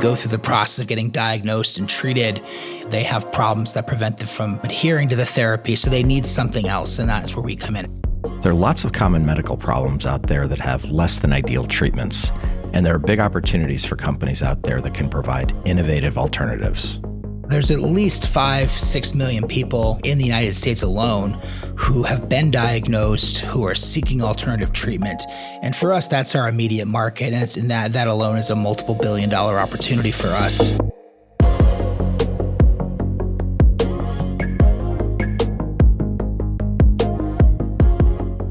Go 0.00 0.14
through 0.14 0.30
the 0.30 0.38
process 0.38 0.78
of 0.80 0.88
getting 0.88 1.10
diagnosed 1.10 1.78
and 1.78 1.88
treated. 1.88 2.42
They 2.86 3.02
have 3.02 3.30
problems 3.32 3.74
that 3.74 3.86
prevent 3.86 4.18
them 4.18 4.28
from 4.28 4.60
adhering 4.64 5.08
to 5.08 5.16
the 5.16 5.26
therapy, 5.26 5.76
so 5.76 5.90
they 5.90 6.02
need 6.02 6.26
something 6.26 6.66
else, 6.68 6.98
and 6.98 7.08
that's 7.08 7.34
where 7.34 7.42
we 7.42 7.56
come 7.56 7.76
in. 7.76 8.02
There 8.42 8.52
are 8.52 8.54
lots 8.54 8.84
of 8.84 8.92
common 8.92 9.26
medical 9.26 9.56
problems 9.56 10.06
out 10.06 10.26
there 10.28 10.46
that 10.46 10.60
have 10.60 10.84
less 10.86 11.18
than 11.18 11.32
ideal 11.32 11.64
treatments, 11.64 12.30
and 12.72 12.84
there 12.86 12.94
are 12.94 12.98
big 12.98 13.20
opportunities 13.20 13.84
for 13.84 13.96
companies 13.96 14.42
out 14.42 14.62
there 14.62 14.80
that 14.80 14.94
can 14.94 15.08
provide 15.08 15.54
innovative 15.66 16.16
alternatives. 16.16 17.00
There's 17.48 17.70
at 17.70 17.80
least 17.80 18.28
five, 18.28 18.70
six 18.70 19.14
million 19.14 19.46
people 19.48 19.98
in 20.04 20.18
the 20.18 20.24
United 20.24 20.54
States 20.54 20.82
alone 20.82 21.40
who 21.76 22.02
have 22.02 22.28
been 22.28 22.50
diagnosed, 22.50 23.38
who 23.38 23.64
are 23.64 23.74
seeking 23.74 24.22
alternative 24.22 24.74
treatment. 24.74 25.22
And 25.62 25.74
for 25.74 25.94
us, 25.94 26.06
that's 26.06 26.34
our 26.34 26.46
immediate 26.46 26.86
market. 26.86 27.32
And, 27.32 27.56
and 27.56 27.70
that, 27.70 27.94
that 27.94 28.06
alone 28.06 28.36
is 28.36 28.50
a 28.50 28.56
multiple 28.56 28.94
billion 28.94 29.30
dollar 29.30 29.58
opportunity 29.58 30.10
for 30.10 30.26
us. 30.28 30.78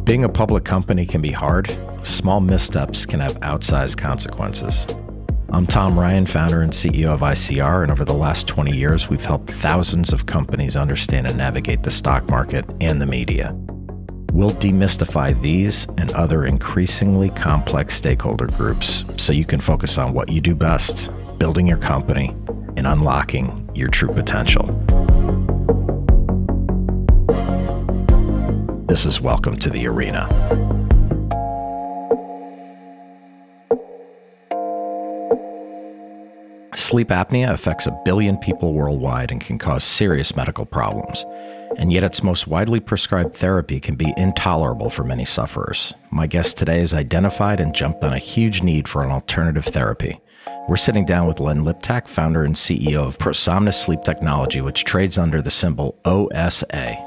Being 0.06 0.24
a 0.24 0.30
public 0.30 0.64
company 0.64 1.06
can 1.06 1.22
be 1.22 1.32
hard. 1.32 1.78
Small 2.02 2.40
missteps 2.40 3.06
can 3.06 3.20
have 3.20 3.40
outsized 3.42 3.98
consequences. 3.98 4.88
I'm 5.50 5.66
Tom 5.66 5.98
Ryan, 5.98 6.26
founder 6.26 6.62
and 6.62 6.74
CEO 6.74 7.14
of 7.14 7.22
ICR, 7.22 7.82
and 7.82 7.90
over 7.90 8.04
the 8.04 8.14
last 8.14 8.48
20 8.48 8.76
years, 8.76 9.10
we've 9.10 9.24
helped 9.24 9.50
thousands 9.50 10.12
of 10.12 10.26
companies 10.26 10.76
understand 10.76 11.26
and 11.26 11.38
navigate 11.38 11.84
the 11.84 11.90
stock 11.90 12.28
market 12.30 12.66
and 12.82 13.02
the 13.02 13.06
media. 13.06 13.56
We'll 14.34 14.52
demystify 14.52 15.40
these 15.42 15.86
and 15.98 16.12
other 16.14 16.46
increasingly 16.46 17.30
complex 17.30 17.96
stakeholder 17.96 18.48
groups 18.48 19.06
so 19.16 19.32
you 19.32 19.46
can 19.46 19.62
focus 19.62 19.98
on 19.98 20.14
what 20.14 20.28
you 20.28 20.42
do 20.42 20.54
best 20.54 21.10
building 21.40 21.66
your 21.66 21.78
company 21.78 22.36
and 22.76 22.86
unlocking 22.86 23.70
your 23.74 23.88
true 23.88 24.14
potential. 24.14 24.66
This 28.88 29.06
is 29.06 29.22
Welcome 29.22 29.58
to 29.60 29.70
the 29.70 29.88
Arena. 29.88 30.87
Sleep 36.88 37.10
apnea 37.10 37.52
affects 37.52 37.86
a 37.86 38.02
billion 38.06 38.38
people 38.38 38.72
worldwide 38.72 39.30
and 39.30 39.42
can 39.42 39.58
cause 39.58 39.84
serious 39.84 40.38
medical 40.38 40.66
problems. 40.66 41.26
And 41.76 41.92
yet, 41.92 42.06
its 42.06 42.24
most 42.24 42.48
widely 42.48 42.80
prescribed 42.80 43.36
therapy 43.36 43.82
can 43.82 43.96
be 43.96 44.14
intolerable 44.16 44.90
for 44.90 45.04
many 45.04 45.26
sufferers. 45.26 45.94
My 46.12 46.28
guest 46.28 46.58
today 46.58 46.80
has 46.80 46.94
identified 46.94 47.60
and 47.60 47.76
jumped 47.76 48.06
on 48.06 48.14
a 48.14 48.20
huge 48.20 48.64
need 48.64 48.88
for 48.88 49.04
an 49.04 49.12
alternative 49.12 49.66
therapy. 49.66 50.22
We're 50.70 50.78
sitting 50.78 51.04
down 51.04 51.28
with 51.28 51.42
Len 51.42 51.66
Liptak, 51.66 52.08
founder 52.08 52.46
and 52.46 52.56
CEO 52.56 53.06
of 53.06 53.18
ProSomnus 53.18 53.74
Sleep 53.74 54.02
Technology, 54.04 54.62
which 54.62 54.86
trades 54.86 55.18
under 55.18 55.42
the 55.42 55.52
symbol 55.52 56.00
OSA. 56.06 57.07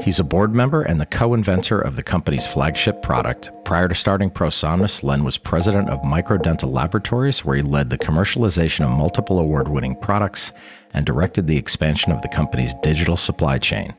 He's 0.00 0.20
a 0.20 0.24
board 0.24 0.54
member 0.54 0.82
and 0.82 1.00
the 1.00 1.06
co 1.06 1.34
inventor 1.34 1.80
of 1.80 1.96
the 1.96 2.04
company's 2.04 2.46
flagship 2.46 3.02
product. 3.02 3.50
Prior 3.64 3.88
to 3.88 3.94
starting 3.94 4.30
ProSomnus, 4.30 5.02
Len 5.02 5.24
was 5.24 5.38
president 5.38 5.90
of 5.90 6.00
Microdental 6.02 6.72
Laboratories, 6.72 7.44
where 7.44 7.56
he 7.56 7.62
led 7.62 7.90
the 7.90 7.98
commercialization 7.98 8.84
of 8.84 8.96
multiple 8.96 9.40
award 9.40 9.66
winning 9.66 9.96
products 9.96 10.52
and 10.94 11.04
directed 11.04 11.46
the 11.46 11.56
expansion 11.56 12.12
of 12.12 12.22
the 12.22 12.28
company's 12.28 12.74
digital 12.82 13.16
supply 13.16 13.58
chain. 13.58 13.92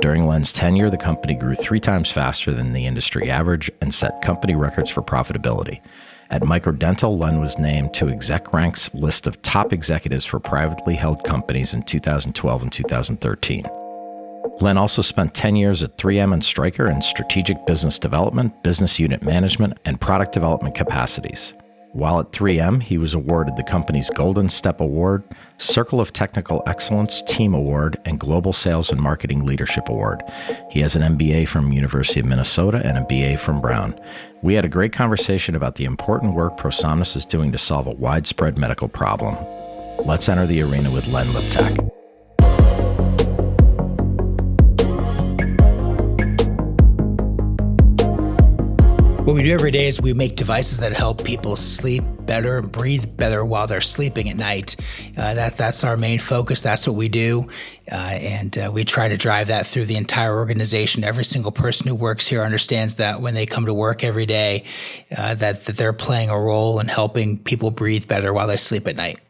During 0.00 0.26
Len's 0.26 0.52
tenure, 0.52 0.90
the 0.90 0.96
company 0.96 1.34
grew 1.34 1.54
three 1.54 1.80
times 1.80 2.10
faster 2.10 2.52
than 2.52 2.72
the 2.72 2.86
industry 2.86 3.30
average 3.30 3.70
and 3.80 3.94
set 3.94 4.22
company 4.22 4.56
records 4.56 4.90
for 4.90 5.02
profitability. 5.02 5.80
At 6.30 6.42
Microdental, 6.42 7.16
Len 7.16 7.40
was 7.40 7.60
named 7.60 7.94
to 7.94 8.06
ExecRank's 8.06 8.92
list 8.92 9.28
of 9.28 9.40
top 9.42 9.72
executives 9.72 10.24
for 10.24 10.40
privately 10.40 10.96
held 10.96 11.22
companies 11.22 11.72
in 11.72 11.84
2012 11.84 12.62
and 12.62 12.72
2013. 12.72 13.83
Len 14.60 14.78
also 14.78 15.02
spent 15.02 15.34
10 15.34 15.56
years 15.56 15.82
at 15.82 15.96
3M 15.96 16.32
and 16.32 16.44
Stryker 16.44 16.86
in 16.86 17.02
strategic 17.02 17.66
business 17.66 17.98
development, 17.98 18.62
business 18.62 18.98
unit 18.98 19.22
management, 19.22 19.78
and 19.84 20.00
product 20.00 20.32
development 20.32 20.74
capacities. 20.74 21.54
While 21.92 22.18
at 22.18 22.32
3M, 22.32 22.82
he 22.82 22.98
was 22.98 23.14
awarded 23.14 23.56
the 23.56 23.62
company's 23.62 24.10
Golden 24.10 24.48
Step 24.48 24.80
Award, 24.80 25.22
Circle 25.58 26.00
of 26.00 26.12
Technical 26.12 26.60
Excellence 26.66 27.22
Team 27.22 27.54
Award, 27.54 27.96
and 28.04 28.18
Global 28.18 28.52
Sales 28.52 28.90
and 28.90 29.00
Marketing 29.00 29.46
Leadership 29.46 29.88
Award. 29.88 30.20
He 30.70 30.80
has 30.80 30.96
an 30.96 31.02
MBA 31.02 31.46
from 31.46 31.70
University 31.70 32.18
of 32.18 32.26
Minnesota 32.26 32.82
and 32.84 32.98
a 32.98 33.04
BA 33.04 33.38
from 33.38 33.60
Brown. 33.60 33.98
We 34.42 34.54
had 34.54 34.64
a 34.64 34.68
great 34.68 34.92
conversation 34.92 35.54
about 35.54 35.76
the 35.76 35.84
important 35.84 36.34
work 36.34 36.58
ProSomnus 36.58 37.16
is 37.16 37.24
doing 37.24 37.52
to 37.52 37.58
solve 37.58 37.86
a 37.86 37.92
widespread 37.92 38.58
medical 38.58 38.88
problem. 38.88 39.36
Let's 40.04 40.28
enter 40.28 40.46
the 40.46 40.62
arena 40.62 40.90
with 40.90 41.06
Len 41.06 41.26
Liptak. 41.28 42.03
What 49.24 49.36
we 49.36 49.42
do 49.42 49.54
every 49.54 49.70
day 49.70 49.86
is 49.86 50.02
we 50.02 50.12
make 50.12 50.36
devices 50.36 50.80
that 50.80 50.92
help 50.92 51.24
people 51.24 51.56
sleep 51.56 52.04
better 52.26 52.58
and 52.58 52.70
breathe 52.70 53.16
better 53.16 53.42
while 53.42 53.66
they're 53.66 53.80
sleeping 53.80 54.28
at 54.28 54.36
night. 54.36 54.76
Uh, 55.16 55.32
that 55.32 55.56
that's 55.56 55.82
our 55.82 55.96
main 55.96 56.18
focus. 56.18 56.60
That's 56.62 56.86
what 56.86 56.94
we 56.94 57.08
do, 57.08 57.46
uh, 57.90 57.94
and 57.94 58.58
uh, 58.58 58.70
we 58.70 58.84
try 58.84 59.08
to 59.08 59.16
drive 59.16 59.48
that 59.48 59.66
through 59.66 59.86
the 59.86 59.96
entire 59.96 60.36
organization. 60.36 61.04
Every 61.04 61.24
single 61.24 61.52
person 61.52 61.88
who 61.88 61.94
works 61.94 62.26
here 62.26 62.42
understands 62.42 62.96
that 62.96 63.22
when 63.22 63.32
they 63.32 63.46
come 63.46 63.64
to 63.64 63.72
work 63.72 64.04
every 64.04 64.26
day, 64.26 64.64
uh, 65.16 65.34
that 65.36 65.64
that 65.64 65.78
they're 65.78 65.94
playing 65.94 66.28
a 66.28 66.38
role 66.38 66.78
in 66.78 66.86
helping 66.88 67.38
people 67.38 67.70
breathe 67.70 68.06
better 68.06 68.34
while 68.34 68.46
they 68.46 68.58
sleep 68.58 68.86
at 68.86 68.94
night. 68.94 69.20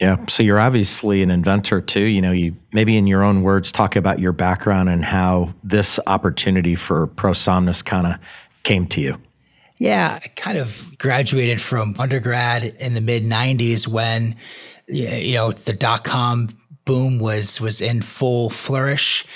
Yeah. 0.00 0.24
So 0.28 0.44
you're 0.44 0.60
obviously 0.60 1.24
an 1.24 1.30
inventor 1.32 1.80
too. 1.80 2.04
You 2.04 2.22
know, 2.22 2.30
you 2.30 2.54
maybe 2.72 2.96
in 2.96 3.08
your 3.08 3.24
own 3.24 3.42
words 3.42 3.72
talk 3.72 3.96
about 3.96 4.20
your 4.20 4.30
background 4.30 4.88
and 4.88 5.04
how 5.04 5.54
this 5.64 5.98
opportunity 6.06 6.76
for 6.76 7.08
ProSomnus 7.08 7.84
kind 7.84 8.06
of 8.06 8.14
came 8.62 8.86
to 8.88 9.00
you? 9.00 9.20
Yeah, 9.78 10.18
I 10.22 10.28
kind 10.28 10.58
of 10.58 10.92
graduated 10.98 11.60
from 11.60 11.94
undergrad 11.98 12.64
in 12.64 12.94
the 12.94 13.00
mid 13.00 13.22
90s 13.22 13.86
when 13.86 14.36
you 14.88 15.34
know 15.34 15.52
the 15.52 15.72
dot 15.72 16.04
com 16.04 16.48
boom 16.84 17.18
was 17.18 17.60
was 17.60 17.80
in 17.80 18.00
full 18.00 18.50
flourish 18.50 19.26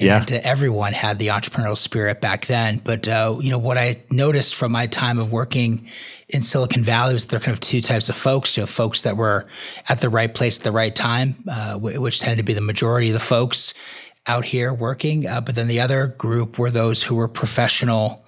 and 0.00 0.30
yeah. 0.30 0.40
everyone 0.42 0.94
had 0.94 1.18
the 1.18 1.26
entrepreneurial 1.28 1.76
spirit 1.76 2.20
back 2.22 2.46
then 2.46 2.80
but 2.82 3.06
uh, 3.06 3.36
you 3.40 3.50
know 3.50 3.58
what 3.58 3.76
i 3.76 3.94
noticed 4.10 4.54
from 4.54 4.72
my 4.72 4.86
time 4.86 5.18
of 5.18 5.30
working 5.30 5.86
in 6.30 6.40
silicon 6.40 6.82
valley 6.82 7.12
was 7.12 7.26
there 7.26 7.38
kind 7.38 7.52
of 7.52 7.60
two 7.60 7.82
types 7.82 8.08
of 8.08 8.16
folks 8.16 8.56
you 8.56 8.62
know 8.62 8.66
folks 8.66 9.02
that 9.02 9.18
were 9.18 9.46
at 9.90 10.00
the 10.00 10.08
right 10.08 10.34
place 10.34 10.58
at 10.58 10.64
the 10.64 10.72
right 10.72 10.96
time 10.96 11.34
uh, 11.50 11.78
which 11.78 12.20
tended 12.20 12.38
to 12.38 12.42
be 12.42 12.54
the 12.54 12.62
majority 12.62 13.08
of 13.08 13.12
the 13.12 13.20
folks 13.20 13.74
out 14.26 14.46
here 14.46 14.72
working 14.72 15.26
uh, 15.26 15.40
but 15.40 15.54
then 15.54 15.68
the 15.68 15.80
other 15.80 16.06
group 16.06 16.58
were 16.58 16.70
those 16.70 17.02
who 17.02 17.14
were 17.14 17.28
professional 17.28 18.21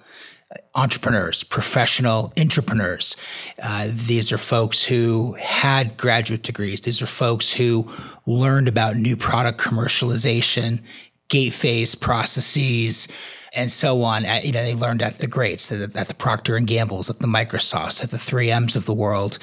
entrepreneurs, 0.75 1.43
professional 1.43 2.33
entrepreneurs. 2.37 3.15
Uh, 3.61 3.87
these 3.91 4.31
are 4.31 4.37
folks 4.37 4.83
who 4.83 5.33
had 5.39 5.97
graduate 5.97 6.43
degrees. 6.43 6.81
These 6.81 7.01
are 7.01 7.07
folks 7.07 7.51
who 7.51 7.89
learned 8.25 8.67
about 8.67 8.97
new 8.97 9.15
product 9.15 9.59
commercialization, 9.59 10.81
gate 11.29 11.53
phase 11.53 11.95
processes, 11.95 13.07
and 13.55 13.71
so 13.71 14.03
on. 14.03 14.25
At, 14.25 14.45
you 14.45 14.51
know, 14.51 14.63
they 14.63 14.75
learned 14.75 15.01
at 15.01 15.19
the 15.19 15.27
greats, 15.27 15.71
at, 15.71 15.95
at 15.95 16.07
the 16.07 16.13
Procter 16.13 16.57
and 16.57 16.67
Gamble's, 16.67 17.09
at 17.09 17.19
the 17.19 17.27
Microsofts, 17.27 18.03
at 18.03 18.11
the 18.11 18.17
3Ms 18.17 18.75
of 18.75 18.85
the 18.85 18.93
world. 18.93 19.39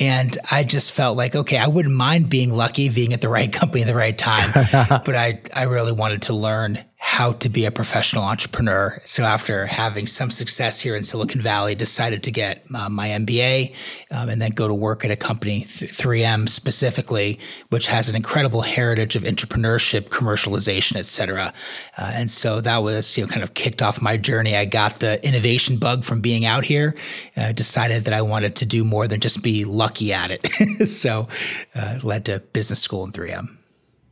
And 0.00 0.36
I 0.50 0.64
just 0.64 0.92
felt 0.92 1.16
like, 1.16 1.34
okay, 1.34 1.58
I 1.58 1.68
wouldn't 1.68 1.94
mind 1.94 2.28
being 2.28 2.52
lucky, 2.52 2.88
being 2.88 3.12
at 3.12 3.20
the 3.20 3.28
right 3.28 3.52
company 3.58 3.82
at 3.82 3.88
the 3.88 3.94
right 3.94 4.16
time, 4.16 4.50
but 5.04 5.14
I, 5.14 5.40
I 5.54 5.64
really 5.64 5.92
wanted 5.92 6.22
to 6.22 6.34
learn 6.34 6.84
how 7.00 7.32
to 7.32 7.48
be 7.48 7.64
a 7.64 7.70
professional 7.70 8.22
entrepreneur. 8.22 9.00
So 9.04 9.22
after 9.22 9.66
having 9.66 10.06
some 10.06 10.30
success 10.30 10.80
here 10.80 10.94
in 10.94 11.04
Silicon 11.04 11.40
Valley, 11.40 11.74
decided 11.74 12.22
to 12.24 12.30
get 12.30 12.64
uh, 12.74 12.88
my 12.88 13.08
MBA 13.08 13.74
um, 14.10 14.28
and 14.28 14.42
then 14.42 14.50
go 14.50 14.68
to 14.68 14.74
work 14.74 15.04
at 15.04 15.10
a 15.10 15.16
company, 15.16 15.62
3M 15.62 16.48
specifically, 16.48 17.38
which 17.70 17.86
has 17.86 18.08
an 18.08 18.14
incredible 18.14 18.60
heritage 18.60 19.16
of 19.16 19.22
entrepreneurship, 19.22 20.10
commercialization, 20.10 20.96
et 20.96 21.06
cetera. 21.06 21.52
Uh, 21.96 22.12
and 22.14 22.30
so 22.30 22.60
that 22.60 22.78
was, 22.78 23.16
you 23.16 23.24
know, 23.24 23.28
kind 23.28 23.42
of 23.42 23.54
kicked 23.54 23.80
off 23.80 24.02
my 24.02 24.16
journey. 24.16 24.56
I 24.56 24.64
got 24.64 24.98
the 24.98 25.24
innovation 25.26 25.78
bug 25.78 26.04
from 26.04 26.20
being 26.20 26.44
out 26.44 26.64
here. 26.64 26.94
Uh, 27.36 27.52
decided 27.52 28.04
that 28.04 28.12
I 28.12 28.22
wanted 28.22 28.56
to 28.56 28.66
do 28.66 28.84
more 28.84 29.08
than 29.08 29.20
just 29.20 29.42
be 29.42 29.64
lucky 29.64 29.87
at 30.12 30.30
it. 30.30 30.88
so 30.88 31.26
uh, 31.74 31.98
led 32.02 32.24
to 32.26 32.40
business 32.52 32.80
school 32.80 33.04
in 33.04 33.12
3M. 33.12 33.48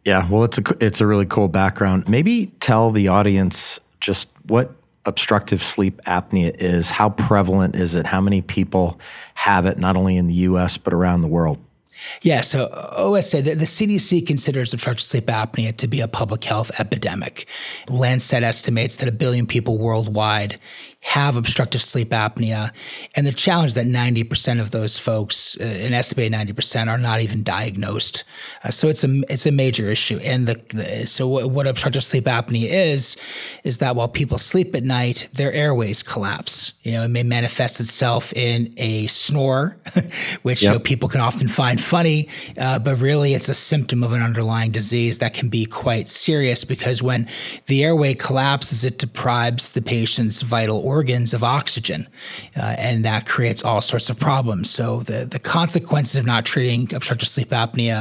Yeah, 0.05 0.28
well, 0.31 0.44
it's 0.44 0.58
a 0.58 0.62
it's 0.78 1.00
a 1.00 1.06
really 1.06 1.26
cool 1.26 1.49
background. 1.49 2.08
Maybe 2.08 2.46
tell 2.61 2.93
the 2.93 3.08
audience 3.08 3.81
just 4.00 4.28
what 4.46 4.73
obstructive 5.05 5.62
sleep 5.62 6.00
apnea 6.06 6.55
is. 6.61 6.90
How 6.90 7.08
prevalent 7.08 7.75
is 7.75 7.96
it? 7.96 8.06
How 8.06 8.20
many 8.20 8.40
people 8.40 9.00
have 9.34 9.67
it, 9.67 9.78
not 9.78 9.96
only 9.96 10.17
in 10.17 10.28
the 10.28 10.34
U.S. 10.34 10.76
but 10.76 10.93
around 10.93 11.23
the 11.23 11.28
world? 11.28 11.58
Yeah, 12.23 12.43
so 12.43 12.69
OSA, 12.96 13.43
the, 13.43 13.55
the, 13.55 13.64
CDC 13.64 14.26
considers 14.26 14.73
obstructive 14.73 15.02
sleep 15.02 15.25
apnea 15.25 15.76
to 15.78 15.88
be 15.88 16.00
a 16.00 16.08
public 16.08 16.44
health 16.44 16.70
epidemic. 16.78 17.46
Lancet 17.88 18.43
estimates 18.43 18.96
that 18.96 19.08
a 19.08 19.12
billion 19.12 19.46
people 19.46 19.78
worldwide 19.78 20.58
have 21.06 21.36
obstructive 21.36 21.80
sleep 21.80 22.08
apnea. 22.08 22.72
And 23.14 23.24
the 23.24 23.32
challenge 23.32 23.74
that 23.74 23.86
90% 23.86 24.60
of 24.60 24.72
those 24.72 24.98
folks, 24.98 25.56
uh, 25.60 25.62
an 25.62 25.94
estimated 25.94 26.32
90%, 26.32 26.88
are 26.88 26.98
not 26.98 27.20
even 27.20 27.44
diagnosed. 27.44 28.24
Uh, 28.64 28.70
so 28.70 28.88
it's 28.88 29.04
a, 29.04 29.22
it's 29.30 29.46
a 29.46 29.52
major 29.52 29.86
issue. 29.86 30.18
And 30.18 30.48
the, 30.48 30.60
the 30.76 31.06
so 31.06 31.28
what, 31.28 31.50
what, 31.50 31.66
obstructive 31.68 32.02
sleep 32.02 32.24
apnea 32.24 32.68
is, 32.68 33.16
is 33.62 33.78
that 33.78 33.94
while 33.94 34.08
people 34.08 34.36
sleep 34.36 34.74
at 34.74 34.82
night, 34.82 35.30
their 35.32 35.52
airways 35.52 36.02
collapse. 36.02 36.72
You 36.82 36.92
know, 36.92 37.04
it 37.04 37.08
may 37.08 37.22
manifest 37.22 37.78
itself 37.78 38.32
in 38.32 38.74
a 38.76 39.06
snore, 39.06 39.76
which 40.42 40.60
yep. 40.60 40.72
you 40.72 40.78
know, 40.78 40.80
people 40.80 41.08
can 41.08 41.20
often 41.20 41.46
find 41.46 41.80
funny, 41.80 42.28
uh, 42.58 42.80
but 42.80 43.00
really 43.00 43.32
it's 43.32 43.48
a 43.48 43.54
symptom 43.54 44.02
of 44.02 44.12
an 44.12 44.22
underlying 44.22 44.72
disease 44.72 45.20
that 45.20 45.34
can 45.34 45.48
be 45.48 45.66
quite 45.66 46.08
serious 46.08 46.64
because 46.64 47.00
when 47.00 47.28
the 47.66 47.84
airway 47.84 48.12
collapses, 48.12 48.82
it 48.82 48.98
deprives 48.98 49.70
the 49.70 49.82
patient's 49.82 50.42
vital 50.42 50.80
organs 50.80 50.95
organs 50.96 51.34
of 51.34 51.44
oxygen, 51.44 52.08
uh, 52.56 52.75
and 52.78 53.04
that 53.04 53.26
creates 53.26 53.62
all 53.62 53.82
sorts 53.82 54.08
of 54.08 54.19
problems. 54.19 54.70
So 54.70 55.00
the 55.00 55.26
the 55.26 55.38
consequences 55.38 56.16
of 56.16 56.25
not 56.25 56.46
treating 56.46 56.94
obstructive 56.94 57.28
sleep 57.28 57.48
apnea 57.48 57.98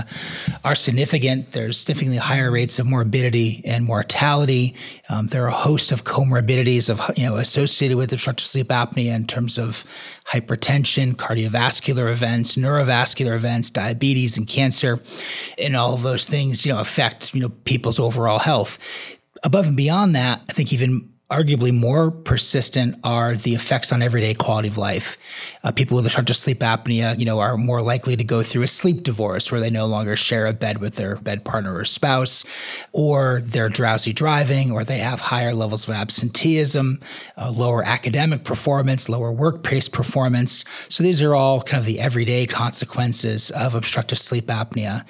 are 0.64 0.76
significant. 0.76 1.52
There's 1.52 1.78
significantly 1.78 2.18
higher 2.18 2.52
rates 2.52 2.80
of 2.80 2.86
morbidity 2.88 3.62
and 3.66 3.84
mortality. 3.84 4.76
Um, 5.10 5.28
there 5.28 5.44
are 5.44 5.50
a 5.50 5.64
host 5.70 5.92
of 5.92 6.06
comorbidities 6.06 6.90
of 6.90 6.98
you 7.18 7.26
know 7.28 7.36
associated 7.36 7.98
with 7.98 8.14
obstructive 8.14 8.48
sleep 8.48 8.68
apnea 8.68 9.14
in 9.14 9.28
terms 9.28 9.58
of 9.58 9.84
hypertension, 10.32 11.16
cardiovascular 11.16 12.12
events, 12.12 12.56
neurovascular 12.56 13.36
events, 13.36 13.70
diabetes, 13.70 14.38
and 14.38 14.48
cancer, 14.48 15.00
and 15.58 15.76
all 15.76 15.94
of 15.94 16.04
those 16.04 16.26
things 16.26 16.66
you 16.66 16.72
know 16.72 16.80
affect 16.80 17.36
you 17.36 17.42
know 17.42 17.50
people's 17.66 18.00
overall 18.00 18.40
health. 18.40 18.80
Above 19.44 19.68
and 19.68 19.78
beyond 19.78 20.16
that, 20.16 20.42
I 20.50 20.54
think 20.54 20.72
even 20.72 21.15
arguably 21.32 21.74
more 21.74 22.12
persistent 22.12 22.96
are 23.04 23.36
the 23.36 23.56
effects 23.56 23.92
on 23.92 24.04
everyday 24.04 24.36
quality 24.36 24.68
of 24.68 24.78
life. 24.78 25.18
Uh, 25.64 25.72
people 25.72 25.96
with 25.96 26.06
obstructive 26.06 26.36
sleep 26.36 26.60
apnea, 26.60 27.18
you 27.18 27.26
know, 27.26 27.40
are 27.40 27.58
more 27.58 27.82
likely 27.82 28.16
to 28.16 28.24
go 28.24 28.44
through 28.44 28.62
a 28.62 28.68
sleep 28.68 29.02
divorce 29.02 29.52
where 29.52 29.60
they 29.60 29.72
no 29.72 29.88
longer 29.88 30.16
share 30.16 30.46
a 30.46 30.54
bed 30.54 30.78
with 30.78 30.96
their 30.96 31.16
bed 31.16 31.44
partner 31.44 31.76
or 31.76 31.84
spouse, 31.84 32.46
or 32.92 33.42
they're 33.44 33.70
drowsy 33.70 34.14
driving, 34.14 34.72
or 34.72 34.84
they 34.84 35.00
have 35.00 35.20
higher 35.20 35.54
levels 35.54 35.88
of 35.88 35.96
absenteeism, 35.96 37.00
uh, 37.38 37.50
lower 37.50 37.84
academic 37.84 38.44
performance, 38.44 39.10
lower 39.10 39.32
workplace 39.32 39.90
performance. 39.90 40.64
So 40.90 41.04
these 41.04 41.24
are 41.24 41.34
all 41.34 41.62
kind 41.64 41.80
of 41.80 41.88
the 41.88 42.00
everyday 42.00 42.46
consequences 42.46 43.50
of 43.50 43.74
obstructive 43.74 44.20
sleep 44.20 44.46
apnea. 44.46 45.04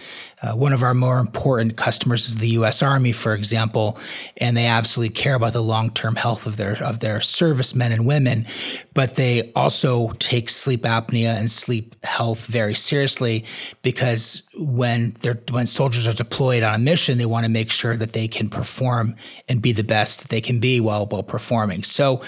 Uh, 0.46 0.56
one 0.56 0.74
of 0.74 0.84
our 0.84 0.94
more 0.94 1.18
important 1.18 1.76
customers 1.76 2.28
is 2.28 2.38
the 2.38 2.50
U.S. 2.50 2.84
Army, 2.84 3.12
for 3.12 3.34
example, 3.34 3.98
and 4.38 4.56
they 4.56 4.68
absolutely 4.68 5.14
care 5.14 5.34
about 5.34 5.54
the 5.54 5.62
long-term 5.62 6.16
health 6.16 6.46
of 6.46 6.58
their 6.58 6.82
of 6.84 7.00
their 7.00 7.20
servicemen 7.20 7.92
and 7.92 8.06
women, 8.06 8.46
but 8.94 9.16
they 9.16 9.52
also 9.56 10.12
take 10.20 10.50
sleep 10.50 10.82
apnea 10.82 11.36
and 11.36 11.50
sleep 11.50 11.96
health 12.06 12.46
very 12.46 12.76
seriously 12.76 13.44
because 13.82 14.48
when 14.58 15.16
they're 15.22 15.42
when 15.50 15.66
soldiers 15.66 16.06
are 16.06 16.14
deployed 16.14 16.62
on 16.62 16.76
a 16.76 16.80
mission, 16.80 17.18
they 17.18 17.26
want 17.26 17.46
to 17.46 17.52
make 17.52 17.72
sure 17.72 17.96
that 17.96 18.14
they 18.14 18.28
can 18.28 18.48
perform 18.48 19.16
and 19.50 19.64
be 19.64 19.72
the 19.72 19.84
best 19.84 20.30
they 20.30 20.42
can 20.42 20.60
be 20.60 20.80
while 20.80 21.08
while 21.08 21.24
performing. 21.24 21.84
So. 21.84 22.22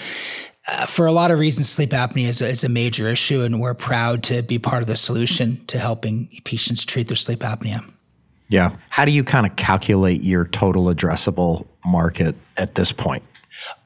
Uh, 0.70 0.84
for 0.84 1.06
a 1.06 1.12
lot 1.12 1.30
of 1.30 1.38
reasons, 1.38 1.66
sleep 1.66 1.90
apnea 1.90 2.28
is 2.28 2.42
is 2.42 2.62
a 2.62 2.68
major 2.68 3.08
issue, 3.08 3.40
and 3.40 3.58
we're 3.58 3.72
proud 3.72 4.22
to 4.22 4.42
be 4.42 4.58
part 4.58 4.82
of 4.82 4.86
the 4.86 4.96
solution 4.96 5.56
to 5.64 5.78
helping 5.78 6.28
patients 6.44 6.84
treat 6.84 7.08
their 7.08 7.16
sleep 7.16 7.38
apnea. 7.38 7.82
Yeah. 8.48 8.76
How 8.88 9.04
do 9.04 9.10
you 9.10 9.24
kind 9.24 9.46
of 9.46 9.56
calculate 9.56 10.22
your 10.22 10.46
total 10.46 10.86
addressable 10.86 11.66
market 11.84 12.34
at 12.56 12.74
this 12.74 12.92
point? 12.92 13.22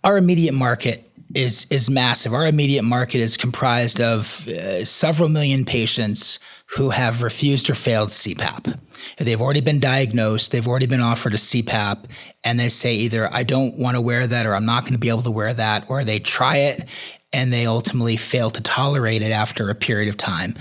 Our 0.05 0.17
immediate 0.17 0.55
market 0.55 1.09
is 1.35 1.67
is 1.71 1.89
massive. 1.89 2.35
Our 2.35 2.47
immediate 2.47 2.83
market 2.85 3.19
is 3.19 3.37
comprised 3.37 4.01
of 4.01 4.47
uh, 4.49 4.85
several 4.85 5.29
million 5.29 5.65
patients 5.65 6.39
who 6.67 6.91
have 6.91 7.23
refused 7.23 7.69
or 7.69 7.75
failed 7.75 8.09
CPAP. 8.09 8.79
They've 9.19 9.41
already 9.41 9.61
been 9.61 9.81
diagnosed, 9.81 10.53
they've 10.53 10.67
already 10.67 10.87
been 10.87 11.01
offered 11.01 11.35
a 11.35 11.39
CPAP, 11.39 12.05
and 12.45 12.59
they 12.59 12.69
say 12.69 12.95
either 12.95 13.29
I 13.33 13.43
don't 13.43 13.77
want 13.77 13.97
to 13.97 14.01
wear 14.01 14.27
that 14.27 14.47
or 14.47 14.55
I'm 14.55 14.65
not 14.65 14.85
going 14.85 14.95
to 14.95 14.99
be 14.99 15.09
able 15.09 15.23
to 15.23 15.31
wear 15.31 15.53
that, 15.53 15.91
or 15.91 16.05
they 16.05 16.19
try 16.19 16.57
it 16.57 16.89
and 17.33 17.53
they 17.53 17.67
ultimately 17.67 18.17
fail 18.17 18.51
to 18.51 18.63
tolerate 18.63 19.23
it 19.23 19.33
after 19.33 19.71
a 19.71 19.75
period 19.75 20.09
of 20.09 20.17
time. 20.17 20.55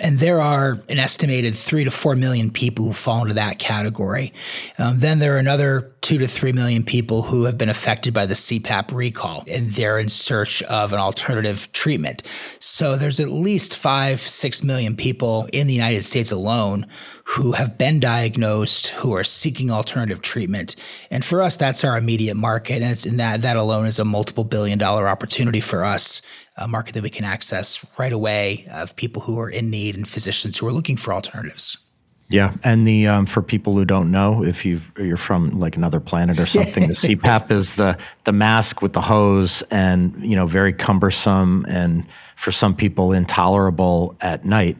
And 0.00 0.18
there 0.18 0.40
are 0.40 0.80
an 0.88 0.98
estimated 0.98 1.56
three 1.56 1.84
to 1.84 1.90
four 1.90 2.16
million 2.16 2.50
people 2.50 2.86
who 2.86 2.92
fall 2.92 3.22
into 3.22 3.34
that 3.34 3.58
category. 3.58 4.32
Um, 4.78 4.98
then 4.98 5.18
there 5.18 5.36
are 5.36 5.38
another 5.38 5.92
two 6.06 6.18
to 6.18 6.28
three 6.28 6.52
million 6.52 6.84
people 6.84 7.20
who 7.22 7.42
have 7.42 7.58
been 7.58 7.68
affected 7.68 8.14
by 8.14 8.24
the 8.24 8.34
CPAP 8.34 8.94
recall, 8.94 9.42
and 9.48 9.72
they're 9.72 9.98
in 9.98 10.08
search 10.08 10.62
of 10.62 10.92
an 10.92 11.00
alternative 11.00 11.68
treatment. 11.72 12.22
So 12.60 12.94
there's 12.94 13.18
at 13.18 13.28
least 13.28 13.76
five, 13.76 14.20
six 14.20 14.62
million 14.62 14.94
people 14.94 15.48
in 15.52 15.66
the 15.66 15.74
United 15.74 16.04
States 16.04 16.30
alone 16.30 16.86
who 17.24 17.50
have 17.50 17.76
been 17.76 17.98
diagnosed, 17.98 18.90
who 18.90 19.16
are 19.16 19.24
seeking 19.24 19.72
alternative 19.72 20.22
treatment. 20.22 20.76
And 21.10 21.24
for 21.24 21.42
us, 21.42 21.56
that's 21.56 21.82
our 21.82 21.98
immediate 21.98 22.36
market. 22.36 22.82
And, 22.82 23.04
and 23.04 23.18
that, 23.18 23.42
that 23.42 23.56
alone 23.56 23.86
is 23.86 23.98
a 23.98 24.04
multiple 24.04 24.44
billion 24.44 24.78
dollar 24.78 25.08
opportunity 25.08 25.58
for 25.58 25.84
us, 25.84 26.22
a 26.56 26.68
market 26.68 26.94
that 26.94 27.02
we 27.02 27.10
can 27.10 27.24
access 27.24 27.84
right 27.98 28.12
away 28.12 28.64
of 28.70 28.94
people 28.94 29.22
who 29.22 29.40
are 29.40 29.50
in 29.50 29.70
need 29.70 29.96
and 29.96 30.06
physicians 30.06 30.56
who 30.56 30.68
are 30.68 30.72
looking 30.72 30.96
for 30.96 31.12
alternatives. 31.12 31.78
Yeah, 32.28 32.54
and 32.64 32.86
the 32.86 33.06
um, 33.06 33.26
for 33.26 33.40
people 33.40 33.74
who 33.74 33.84
don't 33.84 34.10
know, 34.10 34.42
if 34.42 34.64
you 34.64 34.80
you're 34.98 35.16
from 35.16 35.60
like 35.60 35.76
another 35.76 36.00
planet 36.00 36.40
or 36.40 36.46
something, 36.46 36.88
the 36.88 36.94
CPAP 36.94 37.52
is 37.52 37.76
the 37.76 37.96
the 38.24 38.32
mask 38.32 38.82
with 38.82 38.94
the 38.94 39.00
hose, 39.00 39.62
and 39.70 40.14
you 40.20 40.34
know 40.34 40.46
very 40.46 40.72
cumbersome, 40.72 41.64
and 41.68 42.04
for 42.34 42.50
some 42.50 42.74
people 42.74 43.12
intolerable 43.12 44.16
at 44.20 44.44
night 44.44 44.76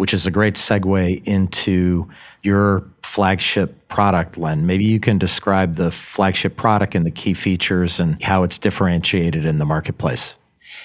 which 0.00 0.14
is 0.14 0.24
a 0.24 0.30
great 0.30 0.54
segue 0.54 1.22
into 1.26 2.08
your 2.42 2.82
flagship 3.02 3.86
product, 3.88 4.38
Len. 4.38 4.64
Maybe 4.64 4.86
you 4.86 4.98
can 4.98 5.18
describe 5.18 5.74
the 5.74 5.90
flagship 5.90 6.56
product 6.56 6.94
and 6.94 7.04
the 7.04 7.10
key 7.10 7.34
features 7.34 8.00
and 8.00 8.20
how 8.22 8.42
it's 8.42 8.56
differentiated 8.56 9.44
in 9.44 9.58
the 9.58 9.66
marketplace. 9.66 10.36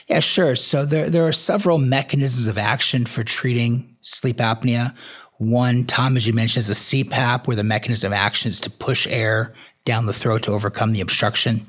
Yeah, 0.08 0.20
sure. 0.20 0.58
So 0.58 0.86
there, 0.86 1.10
there 1.10 1.26
are 1.26 1.32
several 1.32 1.78
mechanisms 1.78 2.48
of 2.48 2.58
action 2.58 3.06
for 3.06 3.24
treating 3.24 3.96
sleep 4.02 4.36
apnea. 4.38 4.94
One, 5.38 5.84
Tom, 5.86 6.16
as 6.16 6.26
you 6.26 6.34
mentioned, 6.34 6.62
is 6.62 6.70
a 6.70 6.74
CPAP, 6.74 7.48
where 7.48 7.56
the 7.56 7.64
mechanism 7.64 8.12
of 8.12 8.18
action 8.18 8.50
is 8.50 8.62
to 8.62 8.70
push 8.70 9.06
air 9.08 9.54
down 9.84 10.08
the 10.08 10.14
throat 10.14 10.44
to 10.44 10.52
overcome 10.52 10.94
the 10.94 11.02
obstruction. 11.02 11.62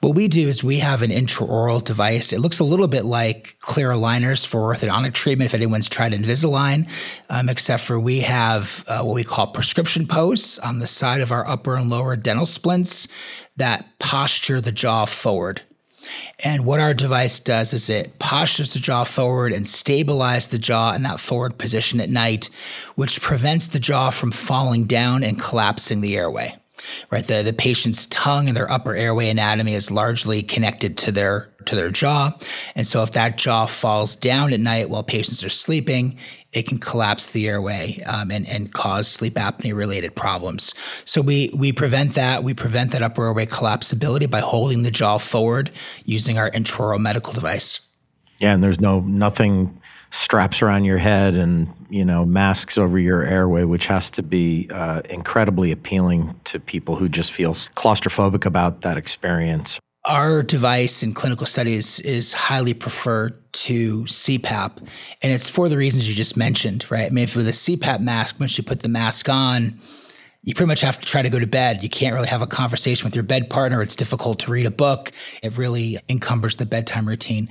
What 0.00 0.14
we 0.14 0.26
do 0.26 0.48
is 0.48 0.64
we 0.64 0.78
have 0.78 1.02
an 1.02 1.10
intraoral 1.10 1.84
device. 1.84 2.32
It 2.32 2.40
looks 2.40 2.60
a 2.60 2.64
little 2.64 2.88
bit 2.88 3.04
like 3.04 3.56
clear 3.60 3.90
aligners 3.90 4.46
for 4.46 4.74
orthodontic 4.74 5.12
treatment, 5.12 5.50
if 5.50 5.54
anyone's 5.54 5.88
tried 5.88 6.12
Invisalign, 6.12 6.88
um, 7.28 7.50
except 7.50 7.82
for 7.82 8.00
we 8.00 8.20
have 8.20 8.84
uh, 8.88 9.02
what 9.02 9.14
we 9.14 9.24
call 9.24 9.48
prescription 9.48 10.06
posts 10.06 10.58
on 10.60 10.78
the 10.78 10.86
side 10.86 11.20
of 11.20 11.30
our 11.30 11.46
upper 11.46 11.76
and 11.76 11.90
lower 11.90 12.16
dental 12.16 12.46
splints 12.46 13.06
that 13.56 13.86
posture 13.98 14.60
the 14.60 14.72
jaw 14.72 15.04
forward. 15.04 15.60
And 16.40 16.64
what 16.64 16.80
our 16.80 16.94
device 16.94 17.38
does 17.38 17.72
is 17.72 17.88
it 17.88 18.18
postures 18.18 18.72
the 18.72 18.80
jaw 18.80 19.04
forward 19.04 19.52
and 19.52 19.64
stabilizes 19.64 20.50
the 20.50 20.58
jaw 20.58 20.94
in 20.94 21.02
that 21.02 21.20
forward 21.20 21.58
position 21.58 22.00
at 22.00 22.10
night, 22.10 22.50
which 22.96 23.20
prevents 23.20 23.68
the 23.68 23.78
jaw 23.78 24.10
from 24.10 24.32
falling 24.32 24.84
down 24.84 25.22
and 25.22 25.40
collapsing 25.40 26.00
the 26.00 26.16
airway 26.16 26.56
right? 27.10 27.26
The, 27.26 27.42
the 27.42 27.52
patient's 27.52 28.06
tongue 28.06 28.48
and 28.48 28.56
their 28.56 28.70
upper 28.70 28.94
airway 28.94 29.28
anatomy 29.28 29.74
is 29.74 29.90
largely 29.90 30.42
connected 30.42 30.96
to 30.98 31.12
their 31.12 31.51
to 31.66 31.76
their 31.76 31.90
jaw. 31.90 32.36
And 32.74 32.86
so 32.86 33.02
if 33.02 33.12
that 33.12 33.38
jaw 33.38 33.66
falls 33.66 34.14
down 34.16 34.52
at 34.52 34.60
night 34.60 34.90
while 34.90 35.02
patients 35.02 35.42
are 35.44 35.48
sleeping, 35.48 36.16
it 36.52 36.66
can 36.66 36.78
collapse 36.78 37.28
the 37.28 37.48
airway 37.48 38.02
um, 38.02 38.30
and, 38.30 38.48
and 38.48 38.72
cause 38.72 39.08
sleep 39.08 39.34
apnea 39.34 39.74
related 39.74 40.14
problems. 40.14 40.74
So 41.04 41.20
we, 41.22 41.50
we 41.56 41.72
prevent 41.72 42.14
that. 42.14 42.44
We 42.44 42.54
prevent 42.54 42.92
that 42.92 43.02
upper 43.02 43.26
airway 43.26 43.46
collapsibility 43.46 44.30
by 44.30 44.40
holding 44.40 44.82
the 44.82 44.90
jaw 44.90 45.18
forward 45.18 45.70
using 46.04 46.38
our 46.38 46.50
intraoral 46.50 47.00
medical 47.00 47.32
device. 47.32 47.88
Yeah, 48.38 48.54
and 48.54 48.62
there's 48.62 48.80
no 48.80 49.00
nothing 49.00 49.80
straps 50.10 50.60
around 50.60 50.84
your 50.84 50.98
head 50.98 51.34
and 51.34 51.72
you 51.88 52.04
know 52.04 52.26
masks 52.26 52.76
over 52.76 52.98
your 52.98 53.22
airway, 53.22 53.64
which 53.64 53.86
has 53.86 54.10
to 54.10 54.22
be 54.22 54.68
uh, 54.70 55.00
incredibly 55.08 55.72
appealing 55.72 56.38
to 56.44 56.60
people 56.60 56.96
who 56.96 57.08
just 57.08 57.32
feel 57.32 57.54
claustrophobic 57.54 58.44
about 58.44 58.82
that 58.82 58.96
experience. 58.96 59.78
Our 60.04 60.42
device 60.42 61.04
in 61.04 61.14
clinical 61.14 61.46
studies 61.46 62.00
is 62.00 62.32
highly 62.32 62.74
preferred 62.74 63.38
to 63.52 64.02
CPAP, 64.02 64.78
and 65.22 65.32
it's 65.32 65.48
for 65.48 65.68
the 65.68 65.76
reasons 65.76 66.08
you 66.08 66.14
just 66.16 66.36
mentioned, 66.36 66.90
right? 66.90 67.06
I 67.06 67.10
mean, 67.10 67.22
if 67.22 67.36
with 67.36 67.46
a 67.46 67.52
CPAP 67.52 68.00
mask, 68.00 68.40
once 68.40 68.58
you 68.58 68.64
put 68.64 68.80
the 68.80 68.88
mask 68.88 69.28
on, 69.28 69.78
you 70.44 70.54
pretty 70.54 70.66
much 70.66 70.80
have 70.80 70.98
to 70.98 71.06
try 71.06 71.22
to 71.22 71.30
go 71.30 71.38
to 71.38 71.46
bed. 71.46 71.84
You 71.84 71.88
can't 71.88 72.14
really 72.14 72.26
have 72.26 72.42
a 72.42 72.48
conversation 72.48 73.04
with 73.06 73.14
your 73.14 73.22
bed 73.22 73.48
partner. 73.48 73.80
It's 73.80 73.94
difficult 73.94 74.40
to 74.40 74.50
read 74.50 74.66
a 74.66 74.72
book. 74.72 75.12
It 75.40 75.56
really 75.56 76.00
encumbers 76.08 76.56
the 76.56 76.66
bedtime 76.66 77.06
routine. 77.06 77.48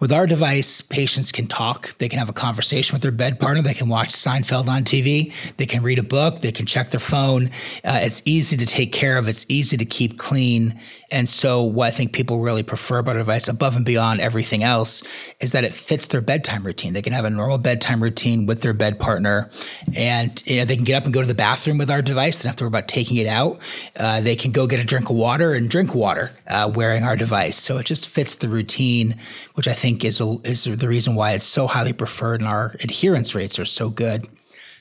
With 0.00 0.10
our 0.10 0.26
device, 0.26 0.80
patients 0.80 1.30
can 1.30 1.46
talk. 1.46 1.96
They 1.98 2.08
can 2.08 2.18
have 2.18 2.28
a 2.28 2.32
conversation 2.32 2.92
with 2.92 3.02
their 3.02 3.12
bed 3.12 3.38
partner. 3.38 3.62
They 3.62 3.72
can 3.72 3.88
watch 3.88 4.08
Seinfeld 4.08 4.66
on 4.66 4.82
TV. 4.82 5.32
They 5.58 5.66
can 5.66 5.84
read 5.84 6.00
a 6.00 6.02
book. 6.02 6.40
They 6.40 6.50
can 6.50 6.66
check 6.66 6.90
their 6.90 6.98
phone. 6.98 7.50
Uh, 7.84 8.00
it's 8.02 8.20
easy 8.24 8.56
to 8.56 8.66
take 8.66 8.92
care 8.92 9.16
of. 9.16 9.28
It's 9.28 9.46
easy 9.48 9.76
to 9.76 9.84
keep 9.84 10.18
clean. 10.18 10.80
And 11.10 11.28
so, 11.28 11.62
what 11.62 11.86
I 11.86 11.90
think 11.90 12.12
people 12.12 12.40
really 12.40 12.62
prefer 12.62 12.98
about 12.98 13.16
our 13.16 13.20
device, 13.20 13.48
above 13.48 13.76
and 13.76 13.84
beyond 13.84 14.20
everything 14.20 14.62
else, 14.62 15.02
is 15.40 15.52
that 15.52 15.64
it 15.64 15.72
fits 15.72 16.08
their 16.08 16.20
bedtime 16.20 16.64
routine. 16.64 16.92
They 16.92 17.02
can 17.02 17.12
have 17.12 17.24
a 17.24 17.30
normal 17.30 17.58
bedtime 17.58 18.02
routine 18.02 18.46
with 18.46 18.62
their 18.62 18.72
bed 18.72 18.98
partner, 18.98 19.48
and 19.94 20.42
you 20.46 20.56
know 20.56 20.64
they 20.64 20.76
can 20.76 20.84
get 20.84 20.96
up 20.96 21.04
and 21.04 21.14
go 21.14 21.20
to 21.20 21.28
the 21.28 21.34
bathroom 21.34 21.78
with 21.78 21.90
our 21.90 22.02
device. 22.02 22.38
They 22.38 22.42
don't 22.44 22.50
have 22.50 22.56
to 22.56 22.64
worry 22.64 22.68
about 22.68 22.88
taking 22.88 23.16
it 23.18 23.26
out. 23.26 23.58
Uh, 23.96 24.20
they 24.20 24.36
can 24.36 24.50
go 24.50 24.66
get 24.66 24.80
a 24.80 24.84
drink 24.84 25.10
of 25.10 25.16
water 25.16 25.54
and 25.54 25.68
drink 25.68 25.94
water 25.94 26.30
uh, 26.48 26.70
wearing 26.74 27.04
our 27.04 27.16
device. 27.16 27.56
So 27.56 27.78
it 27.78 27.86
just 27.86 28.08
fits 28.08 28.36
the 28.36 28.48
routine, 28.48 29.16
which 29.54 29.68
I 29.68 29.72
think 29.72 30.04
is 30.04 30.20
a, 30.20 30.36
is 30.44 30.64
the 30.64 30.88
reason 30.88 31.14
why 31.14 31.32
it's 31.32 31.44
so 31.44 31.66
highly 31.66 31.92
preferred, 31.92 32.40
and 32.40 32.48
our 32.48 32.74
adherence 32.80 33.34
rates 33.34 33.58
are 33.58 33.64
so 33.64 33.90
good. 33.90 34.28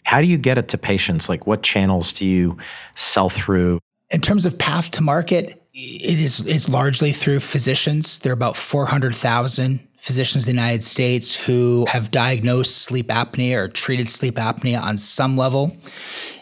How 0.04 0.22
do 0.22 0.28
you 0.28 0.38
get 0.38 0.58
it 0.58 0.68
to 0.70 0.78
patients? 0.78 1.30
Like, 1.30 1.48
what 1.48 1.64
channels 1.64 2.12
do 2.14 2.26
you 2.26 2.58
sell 2.96 3.30
through? 3.30 3.80
In 4.12 4.22
terms 4.22 4.46
of 4.46 4.58
path 4.60 4.92
to 4.92 5.02
market, 5.02 5.63
it 5.74 6.20
is 6.20 6.46
it's 6.46 6.70
largely 6.70 7.12
through 7.12 7.40
physicians. 7.40 8.20
There 8.20 8.32
are 8.32 8.34
about 8.34 8.56
400,000 8.56 9.80
physicians 9.98 10.48
in 10.48 10.56
the 10.56 10.62
United 10.62 10.84
States 10.84 11.36
who 11.36 11.86
have 11.88 12.12
diagnosed 12.12 12.80
sleep 12.80 13.08
apnea 13.08 13.58
or 13.58 13.68
treated 13.70 14.08
sleep 14.08 14.36
apnea 14.36 14.82
on 14.82 14.98
some 14.98 15.36
level. 15.38 15.76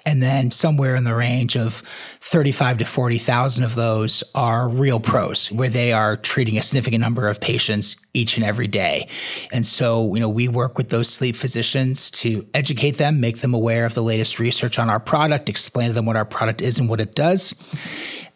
And 0.04 0.22
then 0.22 0.50
somewhere 0.50 0.96
in 0.96 1.04
the 1.04 1.14
range 1.14 1.56
of 1.56 1.84
35 2.22 2.80
to 2.80 2.86
40,000 2.86 3.64
of 3.64 3.76
those 3.76 4.24
are 4.34 4.68
real 4.68 5.00
pros 5.00 5.52
where 5.52 5.70
they 5.70 5.94
are 5.94 6.18
treating 6.18 6.58
a 6.58 6.64
significant 6.64 7.02
number 7.02 7.30
of 7.30 7.40
patients 7.40 7.98
each 8.16 8.36
and 8.36 8.46
every 8.46 8.68
day. 8.68 9.08
And 9.54 9.64
so, 9.64 10.14
you 10.16 10.20
know, 10.20 10.30
we 10.30 10.48
work 10.48 10.78
with 10.78 10.90
those 10.90 11.08
sleep 11.08 11.36
physicians 11.36 12.10
to 12.12 12.46
educate 12.56 12.98
them, 12.98 13.22
make 13.22 13.42
them 13.42 13.54
aware 13.54 13.86
of 13.86 13.94
the 13.94 14.02
latest 14.02 14.40
research 14.40 14.80
on 14.80 14.90
our 14.90 15.00
product, 15.00 15.50
explain 15.50 15.90
to 15.90 15.94
them 15.94 16.06
what 16.06 16.18
our 16.18 16.26
product 16.26 16.62
is 16.62 16.80
and 16.80 16.90
what 16.90 17.00
it 17.00 17.14
does. 17.14 17.54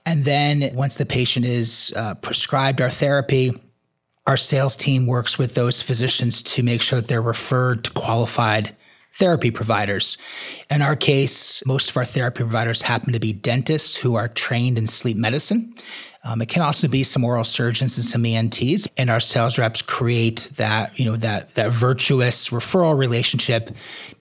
And 0.06 0.24
then 0.24 0.70
once 0.74 0.96
the 0.96 1.06
patient 1.06 1.46
is 1.46 1.94
uh, 1.96 2.16
prescribed 2.16 2.82
our 2.82 2.90
therapy, 2.90 3.52
our 4.28 4.38
sales 4.38 4.76
team 4.76 5.08
works 5.08 5.38
with 5.38 5.56
those 5.56 5.82
physicians 5.82 6.42
to 6.44 6.64
make 6.64 6.82
sure 6.82 7.00
that 7.00 7.08
they're 7.08 7.22
referred 7.22 7.84
to 7.86 7.92
qualified 7.92 8.76
therapy 9.14 9.50
providers. 9.50 10.18
In 10.70 10.82
our 10.82 10.96
case, 10.96 11.66
most 11.66 11.90
of 11.90 11.98
our 11.98 12.06
therapy 12.06 12.40
providers 12.40 12.82
happen 12.82 13.14
to 13.14 13.20
be 13.20 13.34
dentists 13.34 13.96
who 13.96 14.16
are 14.16 14.28
trained 14.28 14.78
in 14.78 14.88
sleep 14.88 15.16
medicine. 15.16 15.74
Um, 16.24 16.42
it 16.42 16.50
can 16.50 16.64
also 16.64 16.88
be 16.88 17.04
some 17.04 17.24
oral 17.24 17.44
surgeons 17.44 17.98
and 17.98 18.06
some 18.06 18.26
ENTs, 18.26 18.88
and 18.98 19.12
our 19.12 19.20
sales 19.20 19.60
reps 19.60 19.84
create 19.84 20.50
that 20.58 20.98
you 21.00 21.06
know 21.06 21.16
that 21.18 21.54
that 21.54 21.72
virtuous 21.72 22.50
referral 22.50 22.98
relationship 22.98 23.70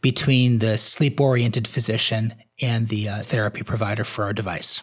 between 0.02 0.58
the 0.58 0.76
sleep-oriented 0.76 1.66
physician 1.66 2.34
and 2.60 2.88
the 2.88 3.08
uh, 3.08 3.22
therapy 3.22 3.62
provider 3.62 4.04
for 4.04 4.24
our 4.24 4.34
device. 4.34 4.82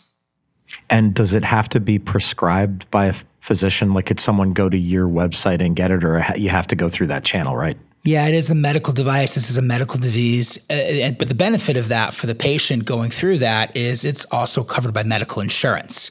And 0.90 1.13
does 1.13 1.34
it 1.34 1.44
have 1.44 1.70
to 1.70 1.80
be 1.80 2.00
prescribed 2.00 2.90
by 2.92 3.08
a 3.08 3.16
physician? 3.40 3.94
Like, 3.94 4.06
could 4.06 4.20
someone 4.20 4.54
go 4.54 4.70
to 4.70 4.78
your 4.78 5.08
website 5.08 5.63
and 5.63 5.75
get 5.75 5.92
it, 5.92 6.04
or 6.04 6.25
you 6.36 6.50
have 6.50 6.68
to 6.68 6.75
go 6.75 6.90
through 6.90 7.08
that 7.08 7.24
channel, 7.24 7.56
right? 7.56 7.78
Yeah, 8.04 8.28
it 8.28 8.34
is 8.34 8.50
a 8.50 8.56
medical 8.56 8.94
device. 8.94 9.36
This 9.36 9.51
is 9.51 9.58
a 9.58 9.62
medical 9.62 10.00
disease. 10.00 10.58
Uh, 10.72 11.12
but 11.20 11.28
the 11.28 11.36
benefit 11.36 11.78
of 11.78 11.90
that 11.90 12.16
for 12.16 12.25
the 12.25 12.34
patient 12.34 12.86
going 12.86 13.12
through 13.12 13.38
that 13.40 13.78
is 13.78 14.04
it's 14.04 14.25
also 14.32 14.63
covered 14.63 14.92
by 14.92 15.04
medical 15.04 15.40
insurance. 15.40 16.10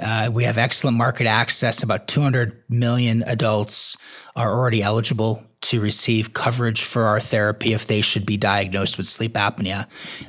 Uh, 0.00 0.30
we 0.32 0.44
have 0.44 0.56
excellent 0.56 0.96
market 0.96 1.26
access. 1.26 1.82
About 1.82 2.06
200 2.06 2.62
million 2.68 3.24
adults 3.26 3.96
are 4.36 4.52
already 4.52 4.82
eligible 4.82 5.42
to 5.62 5.80
receive 5.80 6.34
coverage 6.34 6.82
for 6.84 7.04
our 7.04 7.20
therapy 7.20 7.72
if 7.72 7.86
they 7.86 8.00
should 8.00 8.26
be 8.26 8.36
diagnosed 8.36 8.98
with 8.98 9.06
sleep 9.06 9.32
apnea. 9.32 9.86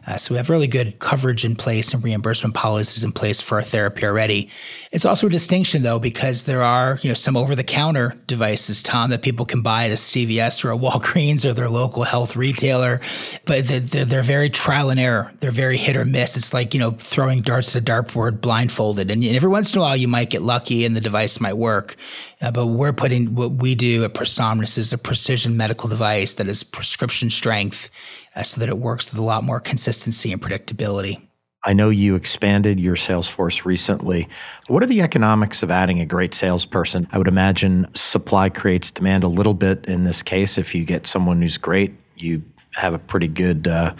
Uh, 0.07 0.15
so 0.17 0.33
we 0.33 0.37
have 0.37 0.49
really 0.49 0.67
good 0.67 0.99
coverage 0.99 1.43
in 1.43 1.55
place 1.55 1.93
and 1.93 2.03
reimbursement 2.03 2.55
policies 2.55 3.03
in 3.03 3.11
place 3.11 3.41
for 3.41 3.55
our 3.55 3.61
therapy 3.61 4.05
already. 4.05 4.49
It's 4.91 5.05
also 5.05 5.27
a 5.27 5.29
distinction 5.29 5.81
though 5.81 5.99
because 5.99 6.43
there 6.43 6.61
are 6.61 6.99
you 7.01 7.09
know 7.09 7.15
some 7.15 7.35
over-the-counter 7.35 8.15
devices, 8.27 8.83
Tom, 8.83 9.09
that 9.09 9.23
people 9.23 9.45
can 9.45 9.61
buy 9.61 9.85
at 9.85 9.91
a 9.91 9.95
CVS 9.95 10.63
or 10.63 10.71
a 10.71 10.77
Walgreens 10.83 11.45
or 11.45 11.53
their 11.53 11.69
local 11.69 12.03
health 12.03 12.35
retailer, 12.35 13.01
but 13.45 13.65
they're, 13.65 14.05
they're 14.05 14.21
very 14.21 14.49
trial 14.49 14.89
and 14.91 14.99
error. 14.99 15.31
They're 15.39 15.51
very 15.51 15.77
hit 15.77 15.95
or 15.95 16.05
miss. 16.05 16.37
It's 16.37 16.53
like 16.53 16.73
you 16.73 16.79
know 16.79 16.91
throwing 16.91 17.41
darts 17.41 17.75
at 17.75 17.81
a 17.81 17.85
dartboard 17.85 18.39
blindfolded, 18.39 19.09
and 19.09 19.23
every 19.25 19.49
once 19.49 19.73
in 19.73 19.79
a 19.79 19.81
while 19.81 19.97
you 19.97 20.07
might 20.07 20.29
get 20.29 20.43
lucky 20.43 20.85
and 20.85 20.95
the 20.95 21.01
device 21.01 21.39
might 21.39 21.57
work. 21.57 21.95
Uh, 22.43 22.51
but 22.51 22.67
we're 22.67 22.93
putting 22.93 23.33
what 23.35 23.51
we 23.51 23.73
do 23.73 24.03
at 24.03 24.13
ProSomnus 24.13 24.77
is 24.77 24.91
a 24.91 24.97
precision 25.23 25.55
medical 25.55 25.87
device 25.87 26.33
that 26.33 26.49
is 26.49 26.65
prescription 26.65 27.29
strength 27.29 27.89
uh, 28.35 28.43
so 28.43 28.59
that 28.59 28.67
it 28.67 28.77
works 28.77 29.09
with 29.09 29.17
a 29.17 29.23
lot 29.23 29.41
more 29.41 29.57
consistency 29.57 30.33
and 30.33 30.41
predictability. 30.41 31.21
I 31.63 31.71
know 31.71 31.89
you 31.89 32.15
expanded 32.15 32.77
your 32.77 32.97
sales 32.97 33.29
force 33.29 33.65
recently. 33.65 34.27
What 34.67 34.83
are 34.83 34.85
the 34.85 34.99
economics 34.99 35.63
of 35.63 35.71
adding 35.71 36.01
a 36.01 36.05
great 36.05 36.33
salesperson? 36.33 37.07
I 37.13 37.17
would 37.17 37.29
imagine 37.29 37.87
supply 37.95 38.49
creates 38.49 38.91
demand 38.91 39.23
a 39.23 39.29
little 39.29 39.53
bit 39.53 39.85
in 39.85 40.03
this 40.03 40.21
case. 40.21 40.57
If 40.57 40.75
you 40.75 40.83
get 40.83 41.07
someone 41.07 41.41
who's 41.41 41.57
great, 41.57 41.93
you 42.17 42.43
have 42.73 42.93
a 42.93 42.99
pretty 42.99 43.29
good 43.29 43.65
uh, 43.65 43.93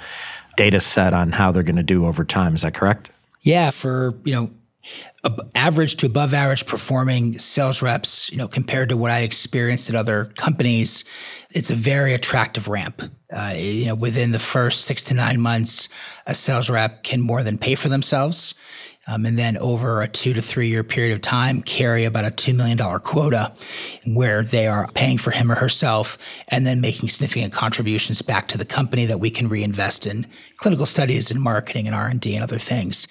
data 0.58 0.82
set 0.82 1.14
on 1.14 1.32
how 1.32 1.54
they're 1.54 1.64
going 1.64 1.78
to 1.78 1.84
do 1.84 2.06
over 2.06 2.26
time. 2.26 2.54
Is 2.54 2.64
that 2.64 2.74
correct? 2.74 3.12
Yeah, 3.44 3.72
for 3.72 4.14
you 4.26 4.34
know 4.34 4.52
average 5.56 5.96
to 5.98 6.06
above 6.06 6.34
average 6.34 6.66
performing 6.66 7.38
sales 7.38 7.82
reps, 7.82 8.32
you 8.32 8.38
know, 8.38 8.48
compared 8.48 8.90
to 8.90 8.98
what 8.98 9.12
I 9.12 9.20
experienced 9.22 9.90
at 9.90 9.96
other 9.96 10.26
companies, 10.36 11.06
it's 11.52 11.70
a 11.70 11.76
very 11.76 12.14
attractive 12.14 12.68
ramp. 12.68 13.02
Uh, 13.32 13.54
you 13.56 13.86
know, 13.86 13.96
within 13.96 14.32
the 14.32 14.40
first 14.40 14.86
six 14.86 15.04
to 15.06 15.14
nine 15.14 15.40
months, 15.40 15.88
a 16.28 16.36
sales 16.36 16.70
rep 16.70 17.04
can 17.04 17.22
more 17.22 17.42
than 17.42 17.58
pay 17.58 17.76
for 17.76 17.90
themselves. 17.90 18.56
Um, 19.08 19.26
and 19.26 19.38
then 19.38 19.58
over 19.58 20.02
a 20.02 20.08
two 20.08 20.34
to 20.34 20.42
three 20.42 20.68
year 20.68 20.84
period 20.84 21.14
of 21.14 21.22
time, 21.22 21.62
carry 21.62 22.06
about 22.06 22.26
a 22.26 22.30
$2 22.30 22.56
million 22.56 22.78
quota 23.00 23.52
where 24.06 24.44
they 24.44 24.68
are 24.68 24.88
paying 24.94 25.18
for 25.18 25.32
him 25.32 25.52
or 25.52 25.56
herself 25.56 26.18
and 26.50 26.66
then 26.66 26.80
making 26.80 27.10
significant 27.10 27.52
contributions 27.52 28.22
back 28.22 28.48
to 28.48 28.58
the 28.58 28.66
company 28.66 29.06
that 29.06 29.20
we 29.20 29.30
can 29.30 29.50
reinvest 29.50 30.06
in 30.06 30.26
clinical 30.56 30.86
studies 30.86 31.32
and 31.32 31.42
marketing 31.42 31.86
and 31.86 31.96
R&D 31.96 32.34
and 32.34 32.44
other 32.44 32.58
things. 32.58 33.08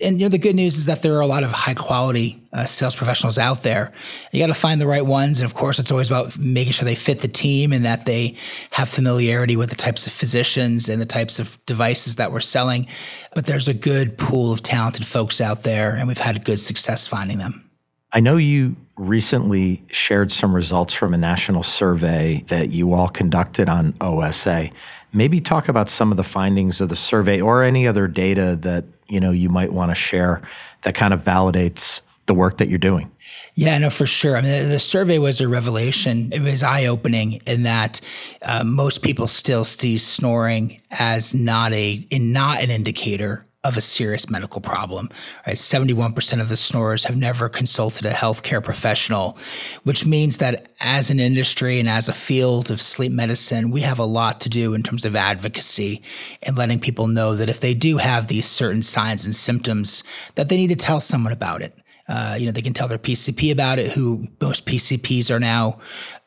And 0.00 0.20
you 0.20 0.26
know, 0.26 0.30
the 0.30 0.38
good 0.38 0.54
news 0.54 0.76
is 0.76 0.86
that 0.86 1.02
there 1.02 1.14
are 1.14 1.20
a 1.20 1.26
lot 1.26 1.42
of 1.42 1.50
high 1.50 1.74
quality 1.74 2.40
uh, 2.52 2.64
sales 2.64 2.94
professionals 2.94 3.38
out 3.38 3.62
there. 3.62 3.92
You 4.32 4.40
got 4.40 4.46
to 4.46 4.54
find 4.54 4.80
the 4.80 4.86
right 4.86 5.04
ones, 5.04 5.40
and 5.40 5.50
of 5.50 5.54
course, 5.54 5.78
it's 5.78 5.90
always 5.90 6.10
about 6.10 6.38
making 6.38 6.72
sure 6.72 6.84
they 6.84 6.94
fit 6.94 7.20
the 7.20 7.28
team 7.28 7.72
and 7.72 7.84
that 7.84 8.04
they 8.04 8.36
have 8.70 8.88
familiarity 8.88 9.56
with 9.56 9.70
the 9.70 9.76
types 9.76 10.06
of 10.06 10.12
physicians 10.12 10.88
and 10.88 11.00
the 11.02 11.06
types 11.06 11.38
of 11.38 11.58
devices 11.66 12.16
that 12.16 12.32
we're 12.32 12.40
selling. 12.40 12.86
But 13.34 13.46
there's 13.46 13.68
a 13.68 13.74
good 13.74 14.16
pool 14.18 14.52
of 14.52 14.62
talented 14.62 15.04
folks 15.04 15.40
out 15.40 15.62
there, 15.62 15.94
and 15.94 16.06
we've 16.06 16.18
had 16.18 16.44
good 16.44 16.60
success 16.60 17.06
finding 17.06 17.38
them. 17.38 17.68
I 18.12 18.20
know 18.20 18.36
you 18.36 18.74
recently 18.96 19.82
shared 19.88 20.32
some 20.32 20.54
results 20.54 20.94
from 20.94 21.14
a 21.14 21.18
national 21.18 21.62
survey 21.62 22.44
that 22.48 22.70
you 22.70 22.92
all 22.94 23.08
conducted 23.08 23.68
on 23.68 23.94
OSA. 24.00 24.70
Maybe 25.12 25.40
talk 25.40 25.68
about 25.68 25.88
some 25.88 26.10
of 26.10 26.16
the 26.16 26.24
findings 26.24 26.80
of 26.80 26.88
the 26.88 26.96
survey 26.96 27.40
or 27.40 27.62
any 27.62 27.86
other 27.86 28.08
data 28.08 28.56
that 28.62 28.84
you 29.08 29.20
know 29.20 29.30
you 29.30 29.48
might 29.48 29.72
want 29.72 29.90
to 29.90 29.94
share 29.94 30.42
that 30.82 30.94
kind 30.94 31.12
of 31.12 31.22
validates 31.22 32.00
the 32.26 32.34
work 32.34 32.58
that 32.58 32.68
you're 32.68 32.78
doing? 32.78 33.10
Yeah, 33.54 33.76
no, 33.78 33.90
for 33.90 34.06
sure. 34.06 34.36
I 34.36 34.40
mean, 34.40 34.68
the, 34.68 34.78
survey 34.78 35.18
was 35.18 35.40
a 35.40 35.48
revelation. 35.48 36.32
It 36.32 36.42
was 36.42 36.62
eye 36.62 36.86
opening 36.86 37.42
in 37.44 37.64
that 37.64 38.00
uh, 38.42 38.62
most 38.62 39.02
people 39.02 39.26
still 39.26 39.64
see 39.64 39.98
snoring 39.98 40.80
as 40.92 41.34
not 41.34 41.72
a 41.72 42.06
not 42.12 42.62
an 42.62 42.70
indicator 42.70 43.44
of 43.68 43.76
a 43.76 43.80
serious 43.80 44.30
medical 44.30 44.60
problem. 44.60 45.10
Right? 45.46 45.56
71% 45.56 46.40
of 46.40 46.48
the 46.48 46.56
snorers 46.56 47.04
have 47.04 47.16
never 47.16 47.48
consulted 47.48 48.06
a 48.06 48.10
healthcare 48.10 48.64
professional, 48.64 49.38
which 49.84 50.06
means 50.06 50.38
that 50.38 50.70
as 50.80 51.10
an 51.10 51.20
industry 51.20 51.78
and 51.78 51.88
as 51.88 52.08
a 52.08 52.12
field 52.12 52.70
of 52.70 52.80
sleep 52.80 53.12
medicine, 53.12 53.70
we 53.70 53.82
have 53.82 53.98
a 53.98 54.04
lot 54.04 54.40
to 54.40 54.48
do 54.48 54.74
in 54.74 54.82
terms 54.82 55.04
of 55.04 55.14
advocacy 55.14 56.02
and 56.42 56.56
letting 56.56 56.80
people 56.80 57.06
know 57.06 57.34
that 57.34 57.50
if 57.50 57.60
they 57.60 57.74
do 57.74 57.98
have 57.98 58.28
these 58.28 58.46
certain 58.46 58.82
signs 58.82 59.24
and 59.24 59.36
symptoms, 59.36 60.02
that 60.34 60.48
they 60.48 60.56
need 60.56 60.70
to 60.70 60.76
tell 60.76 60.98
someone 60.98 61.32
about 61.32 61.60
it. 61.60 61.76
Uh, 62.08 62.36
you 62.38 62.46
know, 62.46 62.52
they 62.52 62.62
can 62.62 62.72
tell 62.72 62.88
their 62.88 62.98
PCP 62.98 63.52
about 63.52 63.78
it, 63.78 63.92
who 63.92 64.26
most 64.40 64.66
PCPs 64.66 65.30
are 65.30 65.38
now 65.38 65.78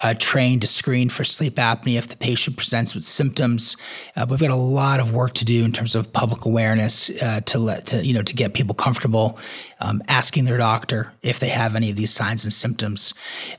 uh, 0.02 0.14
trained 0.18 0.62
to 0.62 0.68
screen 0.68 1.10
for 1.10 1.24
sleep 1.24 1.56
apnea 1.56 1.98
if 1.98 2.08
the 2.08 2.18
patient 2.18 2.58
presents 2.58 2.94
with 2.94 3.04
symptoms. 3.04 3.78
Uh, 4.16 4.26
we've 4.30 4.40
got 4.40 4.52
a 4.52 4.56
lot 4.56 5.00
of 5.00 5.14
work 5.14 5.34
to 5.34 5.46
do 5.46 5.66
in 5.66 5.72
terms 5.72 5.96
of 5.96 6.12
public 6.14 6.46
awareness 6.46 7.10
uh, 7.22 7.40
to 7.46 7.58
let 7.60 7.88
to 7.88 8.06
you 8.06 8.14
know 8.14 8.22
to 8.22 8.36
get 8.36 8.54
people 8.54 8.76
comfortable 8.76 9.40
um, 9.80 10.04
asking 10.08 10.46
their 10.46 10.58
doctor 10.58 11.12
if 11.24 11.40
they 11.40 11.50
have 11.50 11.76
any 11.76 11.90
of 11.90 11.96
these 11.96 12.12
signs 12.12 12.44
and 12.44 12.54
symptoms. 12.54 13.14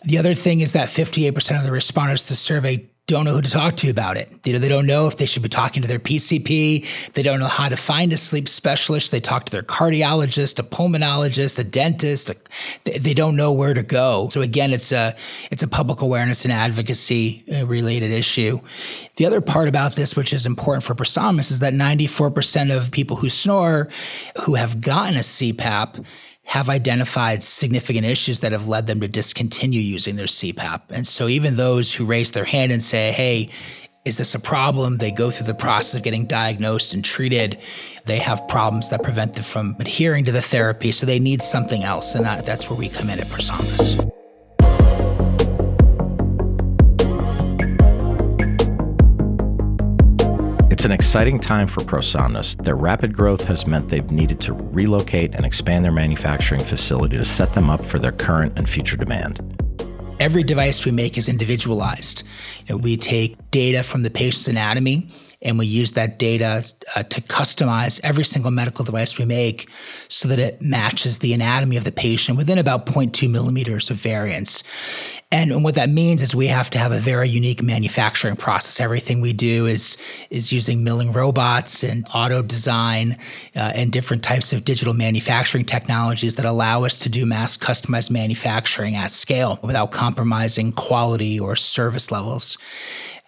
The 0.05 0.19
other 0.19 0.35
thing 0.35 0.61
is 0.61 0.73
that 0.73 0.89
58% 0.89 1.59
of 1.59 1.65
the 1.65 1.73
respondents 1.73 2.25
to 2.25 2.29
the 2.31 2.37
survey 2.37 2.89
don't 3.13 3.25
know 3.25 3.35
who 3.35 3.43
to 3.43 3.51
talk 3.51 3.77
to 3.77 3.91
about 3.91 4.17
it. 4.17 4.29
You 4.45 4.53
know, 4.53 4.59
they 4.59 4.69
don't 4.69 4.87
know 4.87 5.07
if 5.07 5.17
they 5.17 5.27
should 5.27 5.43
be 5.43 5.49
talking 5.49 5.83
to 5.83 5.89
their 5.89 5.99
PCP. 5.99 6.87
They 7.13 7.23
don't 7.23 7.39
know 7.39 7.47
how 7.47 7.69
to 7.69 7.77
find 7.77 8.13
a 8.13 8.17
sleep 8.17 8.49
specialist. 8.49 9.13
They 9.13 9.21
talk 9.21 9.45
to 9.47 9.53
their 9.53 9.63
cardiologist, 9.63 10.59
a 10.59 10.63
pulmonologist, 10.63 11.59
a 11.59 11.65
dentist. 11.65 12.31
A, 12.31 12.99
they 12.99 13.15
don't 13.15 13.37
know 13.37 13.53
where 13.53 13.75
to 13.75 13.83
go. 13.83 14.29
So 14.31 14.41
again, 14.41 14.73
it's 14.73 14.93
a 14.93 15.15
it's 15.51 15.63
a 15.63 15.69
public 15.69 16.01
awareness 16.01 16.45
and 16.45 16.53
advocacy 16.53 17.45
uh, 17.55 17.67
related 17.67 18.11
issue. 18.11 18.61
The 19.17 19.27
other 19.27 19.41
part 19.41 19.69
about 19.69 19.95
this, 19.95 20.17
which 20.17 20.33
is 20.33 20.47
important 20.47 20.85
for 20.85 20.95
ProSomnus, 20.95 21.51
is 21.51 21.59
that 21.59 21.75
94% 21.75 22.75
of 22.75 22.91
people 22.91 23.17
who 23.17 23.29
snore, 23.29 23.89
who 24.45 24.55
have 24.55 24.81
gotten 24.81 25.17
a 25.17 25.21
CPAP, 25.21 26.05
have 26.45 26.69
identified 26.69 27.43
significant 27.43 28.05
issues 28.05 28.41
that 28.41 28.53
have 28.53 28.69
led 28.69 28.87
them 28.87 29.01
to 29.01 29.09
discontinue 29.09 29.81
using 29.81 30.17
their 30.17 30.27
CPAP. 30.27 30.83
And 30.91 31.07
so 31.07 31.29
even 31.29 31.57
those 31.57 31.95
who 31.95 32.05
raise 32.05 32.33
their 32.33 32.45
hand 32.45 32.73
and 32.73 32.83
say, 32.83 33.13
hey, 33.13 33.51
is 34.05 34.19
this 34.19 34.35
a 34.35 34.41
problem? 34.41 34.99
They 34.99 35.13
go 35.13 35.31
through 35.31 35.47
the 35.47 35.55
process 35.55 35.95
of 35.95 36.03
getting 36.03 36.27
diagnosed 36.27 36.93
and 36.93 37.05
treated. 37.05 37.59
They 38.05 38.19
have 38.19 38.47
problems 38.49 38.91
that 38.91 39.03
prevent 39.03 39.35
them 39.35 39.45
from 39.45 39.77
adhering 39.79 40.25
to 40.25 40.33
the 40.33 40.43
therapy. 40.43 40.91
So 40.91 41.07
they 41.07 41.21
need 41.21 41.43
something 41.43 41.85
else. 41.85 42.15
And 42.15 42.25
that, 42.27 42.45
that's 42.45 42.69
where 42.69 42.79
we 42.79 42.89
come 42.89 43.09
in 43.11 43.21
at 43.21 43.29
ProSomnus. 43.29 44.12
It's 50.83 50.87
an 50.87 50.91
exciting 50.91 51.39
time 51.39 51.69
for 51.69 51.83
ProSomnus. 51.83 52.61
Their 52.61 52.75
rapid 52.75 53.13
growth 53.13 53.45
has 53.45 53.69
meant 53.69 53.89
they've 53.89 54.11
needed 54.11 54.41
to 54.41 54.53
relocate 54.53 55.33
and 55.37 55.47
expand 55.47 55.85
their 55.85 55.93
manufacturing 55.93 56.61
facility 56.61 57.17
to 57.19 57.25
set 57.25 57.53
them 57.53 57.71
up 57.71 57.87
for 57.87 58.01
their 58.01 58.11
current 58.11 58.59
and 58.59 58.69
future 58.69 58.97
demand. 58.97 59.39
Every 60.19 60.43
device 60.43 60.85
we 60.85 60.91
make 60.91 61.17
is 61.17 61.29
individualized. 61.29 62.25
You 62.67 62.75
know, 62.75 62.79
we 62.79 62.97
take 62.97 63.37
data 63.53 63.85
from 63.85 64.03
the 64.03 64.11
patient's 64.11 64.49
anatomy 64.49 65.09
and 65.41 65.57
we 65.57 65.67
use 65.67 65.93
that 65.93 66.19
data 66.19 66.65
uh, 66.97 67.05
to 67.05 67.21
customize 67.21 68.01
every 68.03 68.25
single 68.25 68.51
medical 68.51 68.85
device 68.85 69.19
we 69.19 69.25
make 69.25 69.69
so 70.09 70.27
that 70.27 70.41
it 70.41 70.61
matches 70.61 71.21
the 71.21 71.33
anatomy 71.33 71.77
of 71.77 71.85
the 71.85 71.93
patient 71.93 72.37
within 72.37 72.59
about 72.59 72.87
0.2 72.87 73.31
millimeters 73.31 73.89
of 73.89 73.99
variance. 73.99 74.65
And 75.33 75.65
what 75.65 75.77
that 75.77 75.89
means 75.89 76.21
is 76.21 76.35
we 76.35 76.47
have 76.49 76.69
to 76.71 76.79
have 76.79 76.93
a 76.93 76.99
very 76.99 77.27
unique 77.27 77.63
manufacturing 77.63 78.37
process. 78.37 78.79
Everything 78.81 79.23
we 79.23 79.33
do 79.33 79.65
is 79.65 79.97
is 80.29 80.53
using 80.53 80.85
milling 80.85 81.11
robots 81.11 81.83
and 81.83 82.07
auto 82.15 82.43
design 82.43 83.17
uh, 83.57 83.73
and 83.75 83.91
different 83.91 84.23
types 84.23 84.53
of 84.53 84.67
digital 84.67 84.93
manufacturing 84.93 85.65
technologies 85.65 86.37
that 86.37 86.45
allow 86.45 86.85
us 86.85 86.99
to 86.99 87.09
do 87.09 87.25
mass 87.25 87.57
customized 87.57 88.11
manufacturing 88.11 88.95
at 88.95 89.11
scale 89.11 89.59
without 89.63 89.91
compromising 89.91 90.71
quality 90.71 91.41
or 91.41 91.57
service 91.57 92.11
levels 92.11 92.59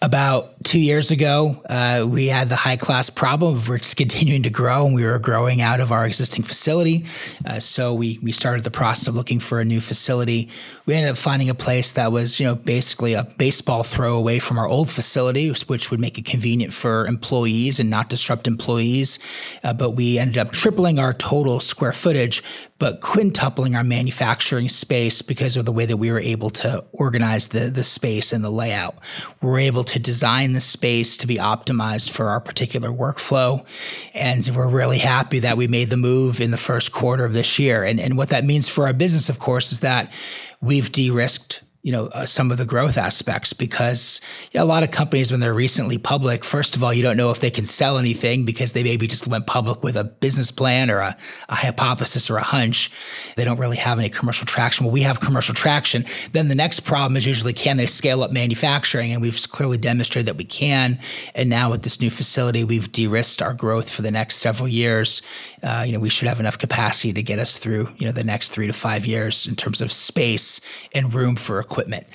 about 0.04 0.62
two 0.64 0.78
years 0.78 1.10
ago, 1.10 1.56
uh, 1.70 2.06
we 2.06 2.26
had 2.26 2.50
the 2.50 2.56
high 2.56 2.76
class 2.76 3.08
problem 3.08 3.54
of 3.54 3.70
we're 3.70 3.78
continuing 3.78 4.42
to 4.42 4.50
grow 4.50 4.84
and 4.84 4.94
we 4.94 5.02
were 5.02 5.18
growing 5.18 5.62
out 5.62 5.80
of 5.80 5.92
our 5.92 6.04
existing 6.04 6.44
facility. 6.44 7.06
Uh, 7.46 7.58
so 7.58 7.94
we, 7.94 8.18
we 8.22 8.30
started 8.30 8.64
the 8.64 8.70
process 8.70 9.08
of 9.08 9.14
looking 9.14 9.40
for 9.40 9.60
a 9.60 9.64
new 9.64 9.80
facility. 9.80 10.50
We 10.84 10.92
ended 10.92 11.10
up 11.10 11.16
finding 11.16 11.48
a 11.48 11.54
place 11.54 11.94
that 11.94 12.12
was, 12.12 12.38
you 12.38 12.44
know, 12.44 12.54
basically 12.54 13.14
a 13.14 13.24
baseball 13.24 13.82
throw 13.82 14.18
away 14.18 14.40
from 14.40 14.58
our 14.58 14.68
old 14.68 14.90
facility, 14.90 15.48
which 15.68 15.90
would 15.90 16.00
make 16.00 16.18
it 16.18 16.26
convenient 16.26 16.74
for 16.74 17.06
employees 17.06 17.80
and 17.80 17.88
not 17.88 18.10
disrupt 18.10 18.46
employees. 18.46 19.18
Uh, 19.62 19.72
but 19.72 19.92
we 19.92 20.18
ended 20.18 20.36
up 20.36 20.50
tripling 20.50 20.98
our 20.98 21.14
total 21.14 21.60
square 21.60 21.94
footage, 21.94 22.42
but 22.78 23.00
quintupling 23.00 23.76
our 23.76 23.84
manufacturing 23.84 24.68
space 24.68 25.22
because 25.22 25.56
of 25.56 25.64
the 25.64 25.72
way 25.72 25.86
that 25.86 25.96
we 25.96 26.10
were 26.10 26.20
able 26.20 26.50
to 26.50 26.84
organize 26.92 27.48
the, 27.48 27.70
the 27.70 27.84
space 27.84 28.32
and 28.32 28.44
the 28.44 28.50
layout. 28.50 28.96
We 29.40 29.48
were 29.48 29.58
able 29.58 29.84
to 29.84 29.98
design 29.98 30.52
the 30.52 30.60
space 30.60 31.16
to 31.18 31.26
be 31.26 31.36
optimized 31.36 32.10
for 32.10 32.26
our 32.26 32.40
particular 32.40 32.90
workflow. 32.90 33.64
And 34.12 34.48
we're 34.54 34.68
really 34.68 34.98
happy 34.98 35.38
that 35.40 35.56
we 35.56 35.68
made 35.68 35.90
the 35.90 35.96
move 35.96 36.40
in 36.40 36.50
the 36.50 36.58
first 36.58 36.92
quarter 36.92 37.24
of 37.24 37.32
this 37.32 37.58
year. 37.58 37.84
And, 37.84 38.00
and 38.00 38.16
what 38.16 38.30
that 38.30 38.44
means 38.44 38.68
for 38.68 38.86
our 38.86 38.92
business, 38.92 39.28
of 39.28 39.38
course, 39.38 39.70
is 39.70 39.80
that 39.80 40.12
we've 40.60 40.90
de-risked 40.90 41.63
you 41.84 41.92
know 41.92 42.06
uh, 42.06 42.24
some 42.24 42.50
of 42.50 42.56
the 42.56 42.64
growth 42.64 42.96
aspects 42.96 43.52
because 43.52 44.20
you 44.50 44.58
know, 44.58 44.64
a 44.64 44.66
lot 44.66 44.82
of 44.82 44.90
companies 44.90 45.30
when 45.30 45.40
they're 45.40 45.54
recently 45.54 45.98
public 45.98 46.42
first 46.42 46.74
of 46.74 46.82
all 46.82 46.94
you 46.94 47.02
don't 47.02 47.18
know 47.18 47.30
if 47.30 47.40
they 47.40 47.50
can 47.50 47.64
sell 47.64 47.98
anything 47.98 48.44
because 48.44 48.72
they 48.72 48.82
maybe 48.82 49.06
just 49.06 49.28
went 49.28 49.46
public 49.46 49.82
with 49.84 49.94
a 49.94 50.02
business 50.02 50.50
plan 50.50 50.90
or 50.90 50.98
a, 50.98 51.14
a 51.50 51.54
hypothesis 51.54 52.30
or 52.30 52.38
a 52.38 52.42
hunch. 52.42 52.90
They 53.36 53.44
don't 53.44 53.60
really 53.60 53.76
have 53.76 53.98
any 53.98 54.08
commercial 54.08 54.46
traction. 54.46 54.86
Well 54.86 54.94
we 54.94 55.02
have 55.02 55.20
commercial 55.20 55.54
traction. 55.54 56.06
Then 56.32 56.48
the 56.48 56.54
next 56.54 56.80
problem 56.80 57.18
is 57.18 57.26
usually 57.26 57.52
can 57.52 57.76
they 57.76 57.86
scale 57.86 58.22
up 58.22 58.32
manufacturing? 58.32 59.12
And 59.12 59.20
we've 59.20 59.38
clearly 59.50 59.76
demonstrated 59.76 60.26
that 60.26 60.38
we 60.38 60.44
can. 60.44 60.98
And 61.34 61.50
now 61.50 61.70
with 61.70 61.82
this 61.82 62.00
new 62.00 62.10
facility 62.10 62.64
we've 62.64 62.90
de-risked 62.90 63.42
our 63.42 63.52
growth 63.52 63.90
for 63.90 64.00
the 64.00 64.10
next 64.10 64.36
several 64.36 64.68
years. 64.68 65.20
Uh, 65.62 65.82
you 65.86 65.92
know 65.92 65.98
we 65.98 66.08
should 66.08 66.28
have 66.28 66.40
enough 66.40 66.58
capacity 66.58 67.12
to 67.12 67.22
get 67.22 67.38
us 67.38 67.58
through 67.58 67.88
you 67.98 68.06
know 68.06 68.12
the 68.12 68.24
next 68.24 68.50
three 68.50 68.66
to 68.66 68.72
five 68.72 69.04
years 69.04 69.46
in 69.46 69.54
terms 69.54 69.82
of 69.82 69.92
space 69.92 70.62
and 70.94 71.12
room 71.12 71.36
for 71.36 71.62
equipment. 71.74 72.06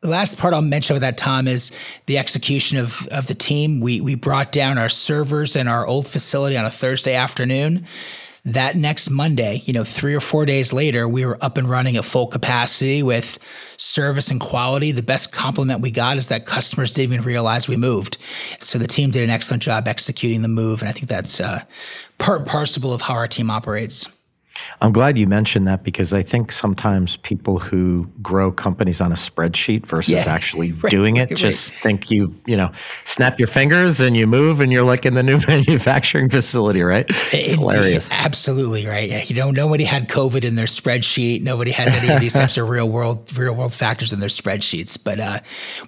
The 0.00 0.08
last 0.08 0.38
part 0.38 0.54
I'll 0.54 0.62
mention 0.62 0.94
with 0.94 1.02
that, 1.02 1.18
Tom, 1.18 1.48
is 1.48 1.72
the 2.06 2.18
execution 2.18 2.78
of, 2.78 3.08
of 3.08 3.26
the 3.26 3.34
team. 3.34 3.80
We, 3.80 4.00
we 4.00 4.14
brought 4.14 4.52
down 4.52 4.78
our 4.78 4.88
servers 4.88 5.56
in 5.56 5.66
our 5.66 5.84
old 5.84 6.06
facility 6.06 6.56
on 6.56 6.64
a 6.64 6.70
Thursday 6.70 7.14
afternoon. 7.14 7.84
That 8.44 8.76
next 8.76 9.10
Monday, 9.10 9.60
you 9.64 9.72
know, 9.72 9.82
three 9.82 10.14
or 10.14 10.20
four 10.20 10.46
days 10.46 10.72
later, 10.72 11.08
we 11.08 11.26
were 11.26 11.36
up 11.40 11.58
and 11.58 11.68
running 11.68 11.96
at 11.96 12.04
full 12.04 12.28
capacity 12.28 13.02
with 13.02 13.40
service 13.76 14.30
and 14.30 14.40
quality. 14.40 14.92
The 14.92 15.02
best 15.02 15.32
compliment 15.32 15.80
we 15.80 15.90
got 15.90 16.16
is 16.16 16.28
that 16.28 16.46
customers 16.46 16.94
didn't 16.94 17.14
even 17.14 17.26
realize 17.26 17.66
we 17.66 17.76
moved. 17.76 18.18
So 18.60 18.78
the 18.78 18.86
team 18.86 19.10
did 19.10 19.24
an 19.24 19.30
excellent 19.30 19.64
job 19.64 19.88
executing 19.88 20.42
the 20.42 20.48
move. 20.48 20.80
And 20.80 20.88
I 20.88 20.92
think 20.92 21.08
that's 21.08 21.40
uh, 21.40 21.58
part 22.18 22.38
and 22.38 22.48
parcel 22.48 22.92
of 22.94 23.02
how 23.02 23.14
our 23.14 23.26
team 23.26 23.50
operates. 23.50 24.06
I'm 24.80 24.92
glad 24.92 25.18
you 25.18 25.26
mentioned 25.26 25.66
that 25.66 25.82
because 25.82 26.12
I 26.12 26.22
think 26.22 26.52
sometimes 26.52 27.16
people 27.18 27.58
who 27.58 28.08
grow 28.22 28.52
companies 28.52 29.00
on 29.00 29.12
a 29.12 29.16
spreadsheet 29.16 29.86
versus 29.86 30.12
yeah, 30.12 30.24
actually 30.26 30.72
right, 30.72 30.90
doing 30.90 31.16
it 31.16 31.30
right, 31.30 31.36
just 31.36 31.72
right. 31.72 31.80
think 31.80 32.10
you, 32.10 32.34
you 32.46 32.56
know, 32.56 32.70
snap 33.04 33.38
your 33.38 33.48
fingers 33.48 34.00
and 34.00 34.16
you 34.16 34.26
move 34.26 34.60
and 34.60 34.72
you're 34.72 34.84
like 34.84 35.04
in 35.04 35.14
the 35.14 35.22
new 35.22 35.38
manufacturing 35.48 36.30
facility, 36.30 36.82
right? 36.82 37.06
It's 37.08 37.54
Indeed, 37.54 37.58
hilarious. 37.58 38.10
Absolutely 38.12 38.86
right. 38.86 39.08
Yeah, 39.08 39.22
you 39.24 39.34
know, 39.34 39.50
nobody 39.50 39.84
had 39.84 40.08
COVID 40.08 40.44
in 40.44 40.54
their 40.54 40.66
spreadsheet. 40.66 41.42
Nobody 41.42 41.70
has 41.72 41.92
any 41.94 42.12
of 42.12 42.20
these 42.20 42.34
types 42.34 42.56
of 42.56 42.68
real 42.68 42.88
world, 42.88 43.36
real 43.36 43.54
world 43.54 43.72
factors 43.72 44.12
in 44.12 44.20
their 44.20 44.28
spreadsheets. 44.28 45.02
But 45.02 45.20
uh, 45.20 45.38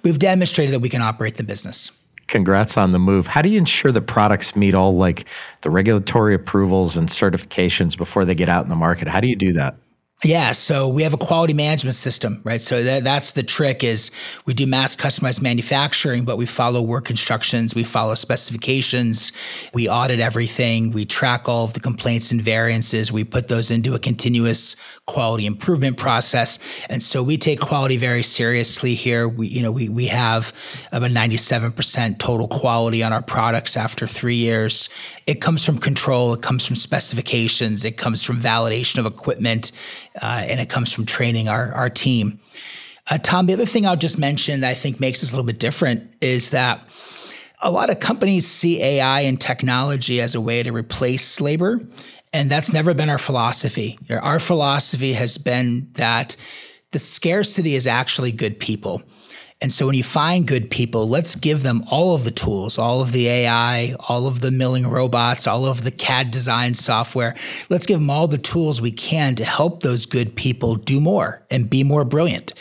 we've 0.03 0.19
demonstrated 0.19 0.73
that 0.73 0.79
we 0.79 0.89
can 0.89 1.01
operate 1.01 1.35
the 1.35 1.43
business 1.43 1.91
congrats 2.31 2.77
on 2.77 2.93
the 2.93 2.99
move. 2.99 3.27
How 3.27 3.41
do 3.41 3.49
you 3.49 3.59
ensure 3.59 3.91
that 3.91 4.01
products 4.01 4.55
meet 4.55 4.73
all 4.73 4.95
like 4.95 5.25
the 5.61 5.69
regulatory 5.69 6.33
approvals 6.33 6.97
and 6.97 7.09
certifications 7.09 7.95
before 7.95 8.25
they 8.25 8.33
get 8.33 8.49
out 8.49 8.63
in 8.63 8.69
the 8.69 8.75
market? 8.75 9.07
How 9.07 9.19
do 9.19 9.27
you 9.27 9.35
do 9.35 9.53
that? 9.53 9.75
Yeah, 10.23 10.51
so 10.51 10.87
we 10.87 11.01
have 11.01 11.15
a 11.15 11.17
quality 11.17 11.55
management 11.55 11.95
system, 11.95 12.41
right? 12.43 12.61
So 12.61 12.83
that, 12.83 13.03
that's 13.03 13.31
the 13.31 13.41
trick 13.41 13.83
is 13.83 14.11
we 14.45 14.53
do 14.53 14.67
mass 14.67 14.95
customized 14.95 15.41
manufacturing, 15.41 16.25
but 16.25 16.37
we 16.37 16.45
follow 16.45 16.83
work 16.83 17.09
instructions, 17.09 17.73
we 17.73 17.83
follow 17.83 18.13
specifications, 18.13 19.31
we 19.73 19.89
audit 19.89 20.19
everything, 20.19 20.91
we 20.91 21.05
track 21.05 21.49
all 21.49 21.65
of 21.65 21.73
the 21.73 21.79
complaints 21.79 22.31
and 22.31 22.39
variances, 22.39 23.11
we 23.11 23.23
put 23.23 23.47
those 23.47 23.71
into 23.71 23.95
a 23.95 23.99
continuous 23.99 24.75
quality 25.11 25.45
improvement 25.45 25.97
process. 25.97 26.57
And 26.89 27.03
so 27.03 27.21
we 27.21 27.37
take 27.37 27.59
quality 27.59 27.97
very 27.97 28.23
seriously 28.23 28.95
here. 28.95 29.27
We, 29.27 29.47
you 29.47 29.61
know, 29.61 29.71
we, 29.71 29.89
we 29.89 30.07
have 30.07 30.53
about 30.93 31.11
97% 31.11 32.17
total 32.17 32.47
quality 32.47 33.03
on 33.03 33.11
our 33.11 33.21
products 33.21 33.75
after 33.75 34.07
three 34.07 34.35
years. 34.35 34.89
It 35.27 35.41
comes 35.41 35.65
from 35.65 35.77
control, 35.79 36.33
it 36.33 36.41
comes 36.41 36.65
from 36.65 36.77
specifications, 36.77 37.83
it 37.83 37.97
comes 37.97 38.23
from 38.23 38.39
validation 38.39 38.99
of 38.99 39.05
equipment 39.05 39.73
uh, 40.21 40.45
and 40.47 40.61
it 40.61 40.69
comes 40.69 40.93
from 40.93 41.05
training 41.05 41.49
our, 41.49 41.73
our 41.73 41.89
team. 41.89 42.39
Uh, 43.09 43.17
Tom, 43.17 43.47
the 43.47 43.53
other 43.53 43.65
thing 43.65 43.85
I'll 43.85 43.97
just 43.97 44.17
mention 44.17 44.61
that 44.61 44.69
I 44.69 44.73
think 44.75 44.99
makes 44.99 45.23
us 45.23 45.33
a 45.33 45.35
little 45.35 45.47
bit 45.47 45.59
different 45.59 46.09
is 46.21 46.51
that 46.51 46.79
A 47.63 47.69
lot 47.69 47.91
of 47.91 47.99
companies 47.99 48.47
see 48.47 48.81
AI 48.81 49.21
and 49.21 49.39
technology 49.39 50.19
as 50.19 50.33
a 50.33 50.41
way 50.41 50.63
to 50.63 50.71
replace 50.71 51.39
labor. 51.39 51.79
And 52.33 52.49
that's 52.49 52.71
never 52.71 52.93
been 52.93 53.09
our 53.09 53.17
philosophy. 53.17 53.99
Our 54.09 54.39
philosophy 54.39 55.13
has 55.13 55.37
been 55.37 55.89
that 55.93 56.35
the 56.91 56.99
scarcity 56.99 57.75
is 57.75 57.87
actually 57.87 58.31
good 58.31 58.59
people. 58.59 59.03
And 59.61 59.71
so 59.71 59.85
when 59.85 59.93
you 59.93 60.03
find 60.03 60.47
good 60.47 60.71
people, 60.71 61.07
let's 61.07 61.35
give 61.35 61.61
them 61.61 61.83
all 61.91 62.15
of 62.15 62.23
the 62.23 62.31
tools, 62.31 62.79
all 62.79 63.01
of 63.01 63.11
the 63.11 63.27
AI, 63.27 63.93
all 64.09 64.25
of 64.25 64.41
the 64.41 64.49
milling 64.49 64.87
robots, 64.87 65.45
all 65.45 65.65
of 65.65 65.83
the 65.83 65.91
CAD 65.91 66.31
design 66.31 66.73
software. 66.73 67.35
Let's 67.69 67.85
give 67.85 67.99
them 67.99 68.09
all 68.09 68.27
the 68.27 68.39
tools 68.39 68.81
we 68.81 68.91
can 68.91 69.35
to 69.35 69.45
help 69.45 69.83
those 69.83 70.07
good 70.07 70.35
people 70.35 70.75
do 70.75 70.99
more 70.99 71.43
and 71.51 71.69
be 71.69 71.83
more 71.83 72.03
brilliant. 72.03 72.53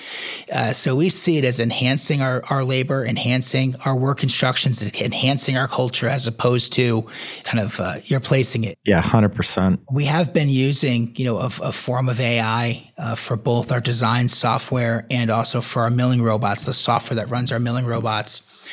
Uh, 0.53 0.75
so 0.75 0.95
we 0.95 1.09
see 1.09 1.39
it 1.39 1.45
as 1.45 1.59
enhancing 1.59 2.21
our, 2.21 2.45
our 2.51 2.65
labor, 2.65 3.07
enhancing 3.07 3.77
our 3.87 3.97
work 3.97 4.23
instructions, 4.23 4.83
enhancing 4.83 5.57
our 5.57 5.69
culture 5.69 6.09
as 6.09 6.27
opposed 6.27 6.73
to 6.75 7.07
kind 7.45 7.61
of 7.61 7.81
uh, 7.81 7.95
you're 8.05 8.21
placing 8.21 8.65
it. 8.65 8.79
Yeah, 8.85 9.01
100%. 9.01 9.79
We 9.91 10.05
have 10.05 10.35
been 10.35 10.51
using, 10.51 11.15
you 11.17 11.25
know, 11.25 11.39
a, 11.39 11.47
a 11.47 11.73
form 11.73 12.11
of 12.11 12.21
AI 12.21 12.93
uh, 12.99 13.15
for 13.15 13.37
both 13.37 13.73
our 13.73 13.81
design 13.81 14.29
software 14.29 15.07
and 15.11 15.31
also 15.31 15.63
for 15.63 15.83
our 15.83 15.91
milling 15.91 16.23
robots, 16.23 16.67
the 16.67 16.73
software 16.91 17.15
that 17.15 17.31
runs 17.31 17.53
our 17.53 17.61
milling 17.61 17.87
robots. 17.87 18.67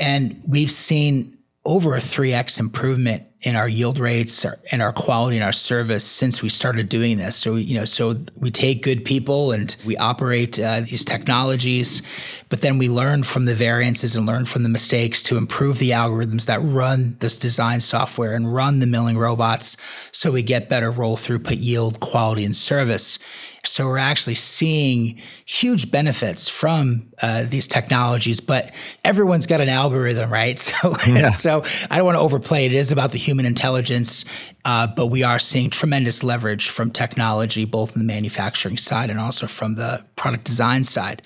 And 0.00 0.42
we've 0.48 0.72
seen 0.72 1.38
over 1.64 1.94
a 1.94 2.00
3x 2.00 2.58
improvement 2.58 3.22
in 3.42 3.54
our 3.54 3.68
yield 3.68 3.98
rates 3.98 4.44
and 4.72 4.82
our 4.82 4.92
quality 4.92 5.36
and 5.36 5.44
our 5.44 5.52
service 5.52 6.02
since 6.02 6.42
we 6.42 6.48
started 6.48 6.88
doing 6.88 7.16
this. 7.16 7.36
So, 7.36 7.54
you 7.54 7.78
know, 7.78 7.84
so 7.84 8.14
we 8.40 8.50
take 8.50 8.82
good 8.82 9.04
people 9.04 9.52
and 9.52 9.74
we 9.86 9.96
operate 9.98 10.58
uh, 10.58 10.80
these 10.80 11.04
technologies, 11.04 12.02
but 12.48 12.60
then 12.60 12.76
we 12.76 12.88
learn 12.88 13.22
from 13.22 13.44
the 13.44 13.54
variances 13.54 14.16
and 14.16 14.26
learn 14.26 14.46
from 14.46 14.62
the 14.64 14.68
mistakes 14.68 15.22
to 15.24 15.36
improve 15.36 15.78
the 15.78 15.90
algorithms 15.90 16.46
that 16.46 16.60
run 16.60 17.16
this 17.20 17.38
design 17.38 17.80
software 17.80 18.34
and 18.34 18.52
run 18.52 18.80
the 18.80 18.86
milling 18.86 19.16
robots 19.16 19.76
so 20.10 20.32
we 20.32 20.42
get 20.42 20.68
better 20.68 20.90
roll 20.90 21.16
throughput 21.16 21.62
yield, 21.62 22.00
quality, 22.00 22.44
and 22.44 22.56
service. 22.56 23.18
So 23.66 23.86
we're 23.86 23.98
actually 23.98 24.34
seeing 24.34 25.20
huge 25.46 25.90
benefits 25.90 26.48
from 26.48 27.10
uh, 27.22 27.44
these 27.44 27.66
technologies, 27.66 28.40
but 28.40 28.72
everyone's 29.04 29.46
got 29.46 29.60
an 29.60 29.68
algorithm, 29.68 30.32
right? 30.32 30.58
So, 30.74 30.94
yeah. 31.06 31.28
so 31.28 31.64
I 31.90 31.96
don't 31.96 32.06
want 32.06 32.16
to 32.16 32.20
overplay 32.20 32.66
it. 32.66 32.72
It 32.72 32.76
is 32.76 32.90
about 32.90 33.12
the 33.12 33.18
human 33.18 33.44
intelligence, 33.46 34.24
uh, 34.64 34.86
but 34.86 35.06
we 35.06 35.22
are 35.22 35.38
seeing 35.38 35.70
tremendous 35.70 36.24
leverage 36.24 36.70
from 36.70 36.90
technology, 36.90 37.64
both 37.64 37.94
in 37.94 38.00
the 38.00 38.06
manufacturing 38.06 38.76
side 38.76 39.10
and 39.10 39.20
also 39.20 39.46
from 39.46 39.74
the 39.74 40.04
product 40.16 40.44
design 40.44 40.84
side. 40.84 41.22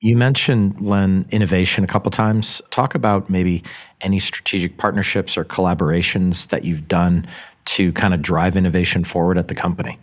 You 0.00 0.16
mentioned 0.16 0.80
Len 0.80 1.24
innovation 1.30 1.82
a 1.82 1.86
couple 1.86 2.10
times. 2.10 2.60
Talk 2.70 2.94
about 2.94 3.30
maybe 3.30 3.64
any 4.02 4.18
strategic 4.18 4.76
partnerships 4.76 5.36
or 5.36 5.44
collaborations 5.44 6.48
that 6.48 6.64
you've 6.64 6.86
done 6.86 7.26
to 7.64 7.90
kind 7.92 8.12
of 8.12 8.20
drive 8.20 8.56
innovation 8.56 9.04
forward 9.04 9.38
at 9.38 9.48
the 9.48 9.54
company. 9.54 9.98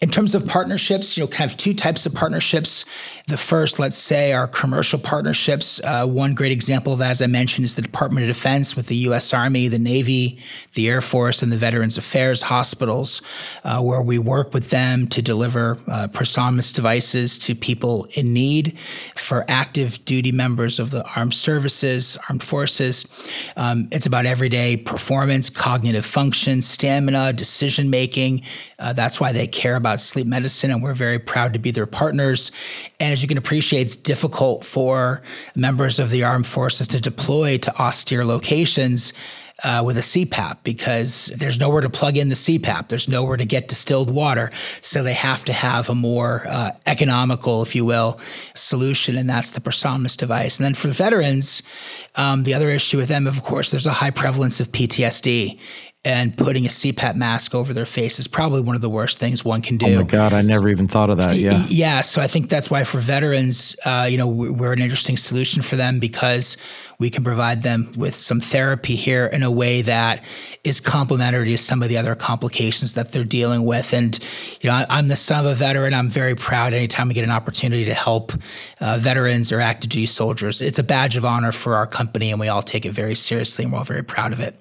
In 0.00 0.08
terms 0.08 0.34
of 0.34 0.46
partnerships, 0.46 1.18
you 1.18 1.22
know, 1.22 1.28
kind 1.28 1.50
of 1.50 1.58
two 1.58 1.74
types 1.74 2.06
of 2.06 2.14
partnerships. 2.14 2.86
The 3.26 3.36
first, 3.36 3.78
let's 3.78 3.98
say, 3.98 4.32
are 4.32 4.48
commercial 4.48 4.98
partnerships. 4.98 5.78
Uh, 5.84 6.06
one 6.06 6.32
great 6.32 6.52
example 6.52 6.94
of 6.94 7.00
that, 7.00 7.10
as 7.10 7.20
I 7.20 7.26
mentioned, 7.26 7.66
is 7.66 7.74
the 7.74 7.82
Department 7.82 8.24
of 8.24 8.34
Defense 8.34 8.74
with 8.76 8.86
the 8.86 8.96
U.S. 8.96 9.34
Army, 9.34 9.68
the 9.68 9.78
Navy, 9.78 10.40
the 10.72 10.88
Air 10.88 11.02
Force, 11.02 11.42
and 11.42 11.52
the 11.52 11.58
Veterans 11.58 11.98
Affairs 11.98 12.40
hospitals, 12.40 13.20
uh, 13.64 13.82
where 13.82 14.00
we 14.00 14.18
work 14.18 14.54
with 14.54 14.70
them 14.70 15.06
to 15.08 15.20
deliver 15.20 15.76
uh, 15.86 16.06
devices 16.06 17.38
to 17.38 17.54
people 17.54 18.06
in 18.16 18.32
need 18.32 18.78
for 19.16 19.44
active 19.48 20.02
duty 20.06 20.32
members 20.32 20.78
of 20.78 20.90
the 20.90 21.04
armed 21.14 21.34
services, 21.34 22.16
armed 22.28 22.42
forces. 22.42 23.06
Um, 23.56 23.88
it's 23.92 24.06
about 24.06 24.24
everyday 24.24 24.76
performance, 24.76 25.50
cognitive 25.50 26.06
function, 26.06 26.62
stamina, 26.62 27.32
decision 27.34 27.90
making. 27.90 28.42
Uh, 28.78 28.94
that's 28.94 29.20
why 29.20 29.30
they 29.30 29.46
care 29.46 29.76
about 29.76 29.89
sleep 29.98 30.26
medicine, 30.26 30.70
and 30.70 30.82
we're 30.82 30.94
very 30.94 31.18
proud 31.18 31.54
to 31.54 31.58
be 31.58 31.70
their 31.70 31.86
partners. 31.86 32.52
And 32.98 33.12
as 33.12 33.22
you 33.22 33.28
can 33.28 33.38
appreciate, 33.38 33.82
it's 33.82 33.96
difficult 33.96 34.64
for 34.64 35.22
members 35.54 35.98
of 35.98 36.10
the 36.10 36.24
armed 36.24 36.46
forces 36.46 36.88
to 36.88 37.00
deploy 37.00 37.58
to 37.58 37.74
austere 37.80 38.24
locations. 38.24 39.12
Uh, 39.62 39.82
with 39.84 39.98
a 39.98 40.00
CPAP 40.00 40.56
because 40.64 41.26
there's 41.36 41.60
nowhere 41.60 41.82
to 41.82 41.90
plug 41.90 42.16
in 42.16 42.30
the 42.30 42.34
CPAP. 42.34 42.88
There's 42.88 43.08
nowhere 43.08 43.36
to 43.36 43.44
get 43.44 43.68
distilled 43.68 44.10
water. 44.10 44.50
So 44.80 45.02
they 45.02 45.12
have 45.12 45.44
to 45.44 45.52
have 45.52 45.90
a 45.90 45.94
more 45.94 46.46
uh, 46.48 46.70
economical, 46.86 47.62
if 47.62 47.76
you 47.76 47.84
will, 47.84 48.18
solution. 48.54 49.18
And 49.18 49.28
that's 49.28 49.50
the 49.50 49.60
ProSomnus 49.60 50.16
device. 50.16 50.58
And 50.58 50.64
then 50.64 50.72
for 50.72 50.88
veterans, 50.88 51.62
um, 52.16 52.44
the 52.44 52.54
other 52.54 52.70
issue 52.70 52.96
with 52.96 53.08
them, 53.08 53.26
of 53.26 53.42
course, 53.42 53.70
there's 53.70 53.84
a 53.84 53.92
high 53.92 54.08
prevalence 54.08 54.60
of 54.60 54.68
PTSD 54.68 55.58
and 56.04 56.34
putting 56.36 56.64
a 56.64 56.68
CPAP 56.68 57.14
mask 57.14 57.54
over 57.54 57.74
their 57.74 57.84
face 57.84 58.18
is 58.18 58.26
probably 58.26 58.62
one 58.62 58.74
of 58.74 58.80
the 58.80 58.88
worst 58.88 59.20
things 59.20 59.44
one 59.44 59.60
can 59.60 59.76
do. 59.76 59.86
Oh 59.86 60.00
my 60.00 60.06
God, 60.06 60.32
I 60.32 60.40
never 60.40 60.70
even 60.70 60.88
thought 60.88 61.10
of 61.10 61.18
that. 61.18 61.36
Yeah. 61.36 61.62
Yeah. 61.68 62.00
So 62.00 62.22
I 62.22 62.26
think 62.26 62.48
that's 62.48 62.70
why 62.70 62.84
for 62.84 63.00
veterans, 63.00 63.76
uh, 63.84 64.06
you 64.10 64.16
know, 64.16 64.26
we're 64.26 64.72
an 64.72 64.80
interesting 64.80 65.18
solution 65.18 65.60
for 65.60 65.76
them 65.76 65.98
because 66.00 66.56
we 67.00 67.08
can 67.10 67.24
provide 67.24 67.62
them 67.62 67.90
with 67.96 68.14
some 68.14 68.40
therapy 68.40 68.94
here 68.94 69.26
in 69.26 69.42
a 69.42 69.50
way 69.50 69.80
that 69.82 70.22
is 70.62 70.78
complementary 70.78 71.48
to 71.48 71.56
some 71.56 71.82
of 71.82 71.88
the 71.88 71.96
other 71.96 72.14
complications 72.14 72.92
that 72.92 73.10
they're 73.12 73.24
dealing 73.24 73.64
with. 73.64 73.94
And, 73.94 74.18
you 74.60 74.68
know, 74.68 74.84
I, 74.90 74.98
am 74.98 75.08
the 75.08 75.16
son 75.16 75.46
of 75.46 75.52
a 75.52 75.54
veteran. 75.54 75.94
I'm 75.94 76.10
very 76.10 76.34
proud 76.34 76.74
anytime 76.74 77.08
we 77.08 77.14
get 77.14 77.24
an 77.24 77.30
opportunity 77.30 77.86
to 77.86 77.94
help 77.94 78.32
uh, 78.80 78.98
veterans 79.00 79.50
or 79.50 79.60
active 79.60 79.88
duty 79.88 80.04
soldiers. 80.04 80.60
It's 80.60 80.78
a 80.78 80.82
badge 80.82 81.16
of 81.16 81.24
honor 81.24 81.52
for 81.52 81.76
our 81.76 81.86
company, 81.86 82.30
and 82.30 82.38
we 82.38 82.48
all 82.48 82.60
take 82.60 82.84
it 82.84 82.92
very 82.92 83.14
seriously, 83.14 83.64
and 83.64 83.72
we're 83.72 83.78
all 83.78 83.84
very 83.84 84.04
proud 84.04 84.34
of 84.34 84.40
it. 84.40 84.54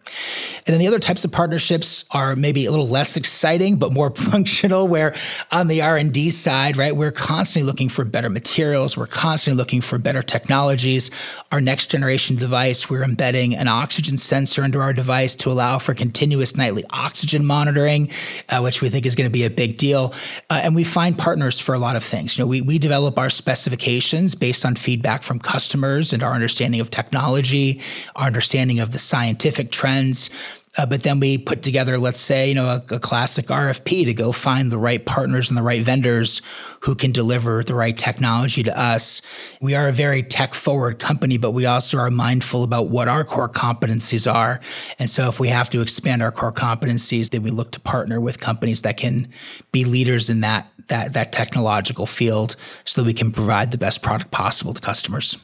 And 0.65 0.73
then 0.73 0.79
the 0.79 0.87
other 0.87 0.99
types 0.99 1.25
of 1.25 1.33
partnerships 1.33 2.05
are 2.11 2.37
maybe 2.37 2.65
a 2.65 2.71
little 2.71 2.87
less 2.87 3.17
exciting, 3.17 3.77
but 3.77 3.91
more 3.91 4.11
functional, 4.15 4.87
where 4.87 5.13
on 5.51 5.67
the 5.67 5.81
R&D 5.81 6.31
side, 6.31 6.77
right, 6.77 6.95
we're 6.95 7.11
constantly 7.11 7.67
looking 7.67 7.89
for 7.89 8.05
better 8.05 8.29
materials. 8.29 8.95
We're 8.95 9.07
constantly 9.07 9.57
looking 9.57 9.81
for 9.81 9.97
better 9.97 10.23
technologies. 10.23 11.11
Our 11.51 11.59
next 11.59 11.87
generation 11.87 12.28
device, 12.35 12.89
we're 12.89 13.03
embedding 13.03 13.55
an 13.55 13.67
oxygen 13.67 14.17
sensor 14.17 14.63
into 14.63 14.79
our 14.79 14.93
device 14.93 15.35
to 15.35 15.51
allow 15.51 15.79
for 15.79 15.93
continuous 15.93 16.55
nightly 16.55 16.83
oxygen 16.91 17.45
monitoring, 17.45 18.11
uh, 18.49 18.59
which 18.61 18.81
we 18.81 18.89
think 18.89 19.05
is 19.05 19.15
going 19.15 19.29
to 19.29 19.31
be 19.31 19.45
a 19.45 19.49
big 19.49 19.77
deal. 19.77 20.13
Uh, 20.49 20.61
and 20.63 20.75
we 20.75 20.83
find 20.83 21.17
partners 21.17 21.59
for 21.59 21.73
a 21.75 21.79
lot 21.79 21.95
of 21.95 22.03
things. 22.03 22.37
You 22.37 22.43
know, 22.43 22.47
we, 22.47 22.61
we 22.61 22.79
develop 22.79 23.17
our 23.17 23.29
specifications 23.29 24.35
based 24.35 24.65
on 24.65 24.75
feedback 24.75 25.23
from 25.23 25.39
customers 25.39 26.13
and 26.13 26.23
our 26.23 26.33
understanding 26.33 26.81
of 26.81 26.89
technology, 26.89 27.81
our 28.15 28.27
understanding 28.27 28.79
of 28.79 28.91
the 28.91 28.99
scientific 28.99 29.71
trends. 29.71 30.29
Uh, 30.77 30.85
but 30.85 31.01
then 31.01 31.19
we 31.19 31.37
put 31.37 31.63
together, 31.63 31.97
let's 31.97 32.19
say, 32.19 32.49
you 32.49 32.53
know, 32.53 32.65
a, 32.65 32.95
a, 32.95 32.99
classic 32.99 33.47
RFP 33.47 34.05
to 34.05 34.13
go 34.13 34.31
find 34.31 34.71
the 34.71 34.77
right 34.77 35.03
partners 35.03 35.49
and 35.49 35.57
the 35.57 35.63
right 35.63 35.81
vendors 35.81 36.43
who 36.81 36.93
can 36.93 37.11
deliver 37.11 37.63
the 37.63 37.73
right 37.73 37.97
technology 37.97 38.61
to 38.61 38.79
us. 38.79 39.21
We 39.61 39.73
are 39.73 39.87
a 39.87 39.91
very 39.91 40.21
tech 40.21 40.53
forward 40.53 40.99
company, 40.99 41.37
but 41.39 41.51
we 41.51 41.65
also 41.65 41.97
are 41.97 42.11
mindful 42.11 42.63
about 42.63 42.89
what 42.89 43.07
our 43.07 43.23
core 43.23 43.49
competencies 43.49 44.31
are. 44.31 44.59
And 44.99 45.09
so 45.09 45.27
if 45.27 45.39
we 45.39 45.47
have 45.47 45.71
to 45.71 45.81
expand 45.81 46.21
our 46.21 46.31
core 46.31 46.53
competencies, 46.53 47.31
then 47.31 47.41
we 47.41 47.49
look 47.49 47.71
to 47.71 47.79
partner 47.79 48.21
with 48.21 48.39
companies 48.39 48.83
that 48.83 48.97
can 48.97 49.27
be 49.71 49.85
leaders 49.85 50.29
in 50.29 50.41
that 50.41 50.67
that 50.87 51.13
that 51.13 51.31
technological 51.31 52.05
field 52.05 52.55
so 52.83 53.01
that 53.01 53.05
we 53.05 53.13
can 53.13 53.31
provide 53.31 53.71
the 53.71 53.77
best 53.77 54.01
product 54.01 54.31
possible 54.31 54.73
to 54.73 54.81
customers. 54.81 55.37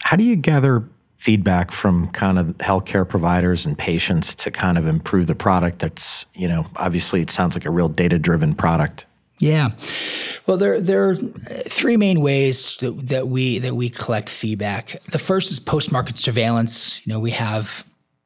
How 0.00 0.16
do 0.16 0.22
you 0.22 0.36
gather 0.36 0.84
feedback 1.26 1.72
from 1.72 2.06
kind 2.12 2.38
of 2.38 2.46
healthcare 2.58 3.06
providers 3.06 3.66
and 3.66 3.76
patients 3.76 4.32
to 4.32 4.48
kind 4.48 4.78
of 4.78 4.86
improve 4.86 5.26
the 5.26 5.34
product 5.34 5.80
that's 5.80 6.24
you 6.36 6.46
know 6.46 6.64
obviously 6.76 7.20
it 7.20 7.30
sounds 7.30 7.56
like 7.56 7.64
a 7.64 7.70
real 7.70 7.88
data 7.88 8.16
driven 8.16 8.54
product. 8.54 9.06
Yeah. 9.40 9.70
Well 10.46 10.56
there 10.56 10.80
there 10.80 11.08
are 11.08 11.16
three 11.16 11.96
main 11.96 12.20
ways 12.20 12.76
that, 12.76 12.92
that 13.08 13.26
we 13.26 13.58
that 13.58 13.74
we 13.74 13.90
collect 13.90 14.28
feedback. 14.28 15.02
The 15.10 15.18
first 15.18 15.50
is 15.50 15.58
post 15.58 15.90
market 15.90 16.16
surveillance. 16.16 17.04
You 17.04 17.12
know 17.12 17.18
we 17.18 17.32
have 17.32 17.84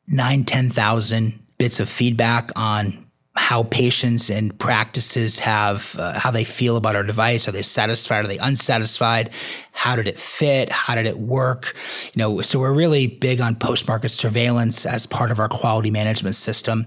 9 0.08 0.44
10,000 0.44 1.38
bits 1.56 1.80
of 1.80 1.88
feedback 1.88 2.50
on 2.54 2.99
how 3.36 3.62
patients 3.62 4.28
and 4.28 4.56
practices 4.58 5.38
have 5.38 5.94
uh, 5.98 6.18
how 6.18 6.30
they 6.30 6.42
feel 6.42 6.76
about 6.76 6.96
our 6.96 7.04
device. 7.04 7.46
Are 7.46 7.52
they 7.52 7.62
satisfied? 7.62 8.24
Are 8.24 8.28
they 8.28 8.38
unsatisfied? 8.38 9.30
How 9.72 9.94
did 9.94 10.08
it 10.08 10.18
fit? 10.18 10.70
How 10.70 10.96
did 10.96 11.06
it 11.06 11.18
work? 11.18 11.74
You 12.12 12.18
know 12.18 12.40
so 12.40 12.58
we're 12.58 12.72
really 12.72 13.06
big 13.06 13.40
on 13.40 13.54
post 13.54 13.86
market 13.86 14.08
surveillance 14.08 14.84
as 14.84 15.06
part 15.06 15.30
of 15.30 15.38
our 15.38 15.48
quality 15.48 15.90
management 15.90 16.34
system 16.34 16.86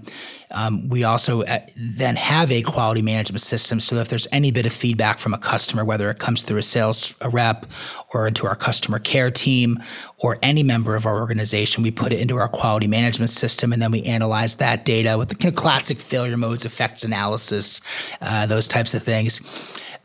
um, 0.54 0.88
we 0.88 1.04
also 1.04 1.42
uh, 1.42 1.58
then 1.76 2.16
have 2.16 2.50
a 2.50 2.62
quality 2.62 3.02
management 3.02 3.42
system 3.42 3.80
so 3.80 3.96
if 3.96 4.08
there's 4.08 4.26
any 4.32 4.50
bit 4.50 4.66
of 4.66 4.72
feedback 4.72 5.18
from 5.18 5.34
a 5.34 5.38
customer, 5.38 5.84
whether 5.84 6.10
it 6.10 6.18
comes 6.18 6.42
through 6.42 6.58
a 6.58 6.62
sales 6.62 7.14
rep 7.30 7.66
or 8.12 8.26
into 8.26 8.46
our 8.46 8.56
customer 8.56 8.98
care 8.98 9.30
team 9.30 9.78
or 10.18 10.38
any 10.42 10.62
member 10.62 10.96
of 10.96 11.06
our 11.06 11.20
organization, 11.20 11.82
we 11.82 11.90
put 11.90 12.12
it 12.12 12.20
into 12.20 12.36
our 12.36 12.48
quality 12.48 12.86
management 12.86 13.30
system 13.30 13.72
and 13.72 13.82
then 13.82 13.90
we 13.90 14.02
analyze 14.02 14.56
that 14.56 14.84
data 14.84 15.16
with 15.18 15.28
the 15.28 15.34
kind 15.34 15.52
of 15.52 15.56
classic 15.56 15.98
failure 15.98 16.36
modes, 16.36 16.64
effects 16.64 17.04
analysis, 17.04 17.80
uh, 18.20 18.46
those 18.46 18.66
types 18.66 18.94
of 18.94 19.02
things. 19.02 19.40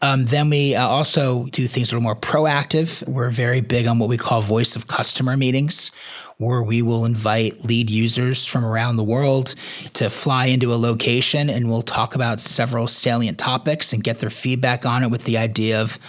Um, 0.02 0.26
then 0.26 0.50
we 0.50 0.76
uh, 0.76 0.88
also 0.88 1.46
do 1.48 1.68
things 1.68 1.90
that 1.90 1.98
are 1.98 2.02
more 2.02 2.16
proactive. 2.16 3.06
We're 3.08 3.32
very 3.32 3.60
big 3.60 3.86
on 3.86 4.00
what 4.00 4.08
we 4.08 4.18
call 4.18 4.42
voice 4.42 4.76
of 4.76 4.88
customer 4.88 5.36
meetings, 5.36 5.92
where 6.40 6.64
we 6.64 6.82
will 6.82 7.04
invite 7.04 7.66
lead 7.66 7.90
users 7.90 8.46
from 8.46 8.66
around 8.66 8.96
the 8.96 9.04
world 9.04 9.56
to 9.92 10.10
fly 10.10 10.46
into 10.46 10.74
a 10.74 10.76
location 10.76 11.50
and 11.50 11.70
we'll 11.70 11.82
talk 11.82 12.16
about 12.16 12.40
several 12.40 12.88
salient 12.88 13.38
topics 13.38 13.92
and 13.92 14.06
get 14.06 14.20
their 14.20 14.30
feedback 14.30 14.86
on 14.86 15.04
it 15.04 15.12
with 15.12 15.26
the 15.26 15.38
idea 15.38 15.82
of 15.82 16.00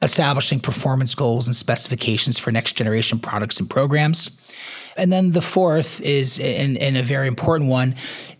establishing 0.00 0.60
performance 0.60 1.16
goals 1.16 1.48
and 1.48 1.56
specifications 1.56 2.38
for 2.38 2.52
next 2.52 2.74
generation 2.74 3.18
products 3.18 3.58
and 3.58 3.68
programs. 3.68 4.41
And 4.96 5.12
then 5.12 5.30
the 5.30 5.40
fourth 5.40 6.00
is, 6.00 6.38
and, 6.38 6.76
and, 6.78 6.96
a 6.96 7.02
very 7.02 7.28
important 7.28 7.70
one, 7.70 7.94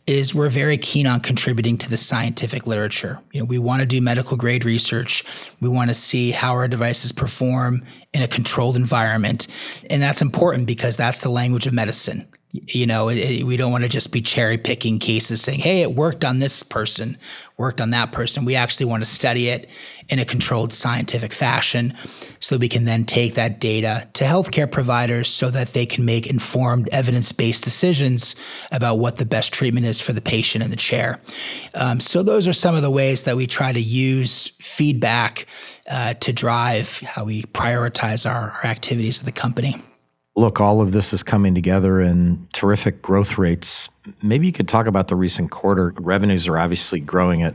is 0.06 0.34
we're 0.34 0.48
very 0.48 0.76
keen 0.76 1.06
on 1.06 1.20
contributing 1.20 1.78
to 1.78 1.90
the 1.90 1.96
scientific 1.96 2.66
literature. 2.66 3.20
You 3.32 3.40
know, 3.40 3.44
we 3.46 3.58
want 3.58 3.80
to 3.80 3.86
do 3.86 4.00
medical 4.00 4.36
grade 4.36 4.64
research. 4.64 5.24
We 5.60 5.68
want 5.68 5.90
to 5.90 5.94
see 5.94 6.30
how 6.30 6.52
our 6.52 6.68
devices 6.68 7.12
perform 7.12 7.82
in 8.12 8.22
a 8.22 8.28
controlled 8.28 8.76
environment. 8.76 9.46
And 9.88 10.02
that's 10.02 10.20
important 10.20 10.66
because 10.66 10.96
that's 10.96 11.20
the 11.20 11.30
language 11.30 11.66
of 11.66 11.72
medicine. 11.72 12.28
You 12.52 12.86
know, 12.86 13.08
it, 13.08 13.44
we 13.44 13.56
don't 13.56 13.72
want 13.72 13.84
to 13.84 13.88
just 13.88 14.12
be 14.12 14.20
cherry 14.20 14.58
picking 14.58 14.98
cases 14.98 15.40
saying, 15.40 15.60
hey, 15.60 15.80
it 15.80 15.92
worked 15.92 16.22
on 16.22 16.38
this 16.38 16.62
person, 16.62 17.16
worked 17.56 17.80
on 17.80 17.90
that 17.90 18.12
person. 18.12 18.44
We 18.44 18.56
actually 18.56 18.86
want 18.86 19.02
to 19.02 19.08
study 19.08 19.48
it 19.48 19.70
in 20.10 20.18
a 20.18 20.24
controlled 20.26 20.70
scientific 20.70 21.32
fashion 21.32 21.94
so 22.40 22.54
that 22.54 22.60
we 22.60 22.68
can 22.68 22.84
then 22.84 23.04
take 23.04 23.34
that 23.34 23.58
data 23.58 24.06
to 24.12 24.24
healthcare 24.24 24.70
providers 24.70 25.28
so 25.28 25.48
that 25.50 25.72
they 25.72 25.86
can 25.86 26.04
make 26.04 26.28
informed 26.28 26.90
evidence 26.92 27.32
based 27.32 27.64
decisions 27.64 28.36
about 28.70 28.96
what 28.96 29.16
the 29.16 29.24
best 29.24 29.54
treatment 29.54 29.86
is 29.86 30.00
for 30.00 30.12
the 30.12 30.20
patient 30.20 30.62
in 30.62 30.70
the 30.70 30.76
chair. 30.76 31.18
Um, 31.74 32.00
so, 32.00 32.22
those 32.22 32.46
are 32.46 32.52
some 32.52 32.74
of 32.74 32.82
the 32.82 32.90
ways 32.90 33.24
that 33.24 33.36
we 33.36 33.46
try 33.46 33.72
to 33.72 33.80
use 33.80 34.48
feedback 34.60 35.46
uh, 35.90 36.14
to 36.14 36.32
drive 36.34 37.00
how 37.00 37.24
we 37.24 37.44
prioritize 37.44 38.30
our, 38.30 38.50
our 38.50 38.66
activities 38.66 39.20
of 39.20 39.24
the 39.24 39.32
company 39.32 39.76
look, 40.34 40.60
all 40.60 40.80
of 40.80 40.92
this 40.92 41.12
is 41.12 41.22
coming 41.22 41.54
together 41.54 42.00
in 42.00 42.46
terrific 42.52 43.02
growth 43.02 43.38
rates. 43.38 43.88
Maybe 44.22 44.46
you 44.46 44.52
could 44.52 44.68
talk 44.68 44.86
about 44.86 45.08
the 45.08 45.16
recent 45.16 45.50
quarter. 45.50 45.92
Revenues 45.98 46.48
are 46.48 46.58
obviously 46.58 47.00
growing 47.00 47.42
at 47.42 47.54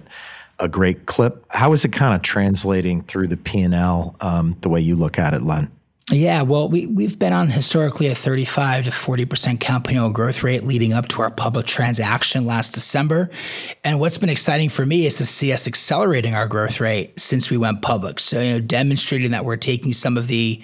a 0.60 0.68
great 0.68 1.06
clip. 1.06 1.46
How 1.50 1.74
is 1.74 1.86
it 1.86 1.92
kind 1.92 2.16
of 2.16 2.22
translating 2.22 3.04
through 3.04 3.28
the 3.28 3.38
P&L 3.38 4.16
um, 4.22 4.56
the 4.62 4.70
way 4.70 4.82
you 4.82 4.96
look 4.96 5.20
at 5.20 5.34
it, 5.34 5.42
Len? 5.42 5.72
Yeah, 6.10 6.44
well, 6.44 6.70
we, 6.70 6.86
we've 6.86 7.20
been 7.20 7.34
on 7.34 7.50
historically 7.50 8.08
a 8.08 8.16
35 8.16 8.86
to 8.86 8.92
40% 8.92 9.60
compound 9.60 10.16
growth 10.16 10.42
rate 10.42 10.64
leading 10.64 10.94
up 10.94 11.10
to 11.10 11.22
our 11.22 11.30
public 11.30 11.66
transaction 11.66 12.46
last 12.46 12.74
December. 12.74 13.30
And 13.84 14.00
what's 14.00 14.18
been 14.18 14.30
exciting 14.30 14.70
for 14.70 14.86
me 14.86 15.06
is 15.06 15.18
to 15.18 15.26
see 15.26 15.52
us 15.52 15.68
accelerating 15.68 16.34
our 16.34 16.48
growth 16.48 16.80
rate 16.80 17.20
since 17.20 17.52
we 17.52 17.58
went 17.58 17.82
public. 17.82 18.22
So, 18.22 18.40
you 18.40 18.54
know, 18.54 18.60
demonstrating 18.62 19.32
that 19.32 19.44
we're 19.44 19.58
taking 19.58 19.92
some 19.92 20.16
of 20.16 20.28
the 20.28 20.62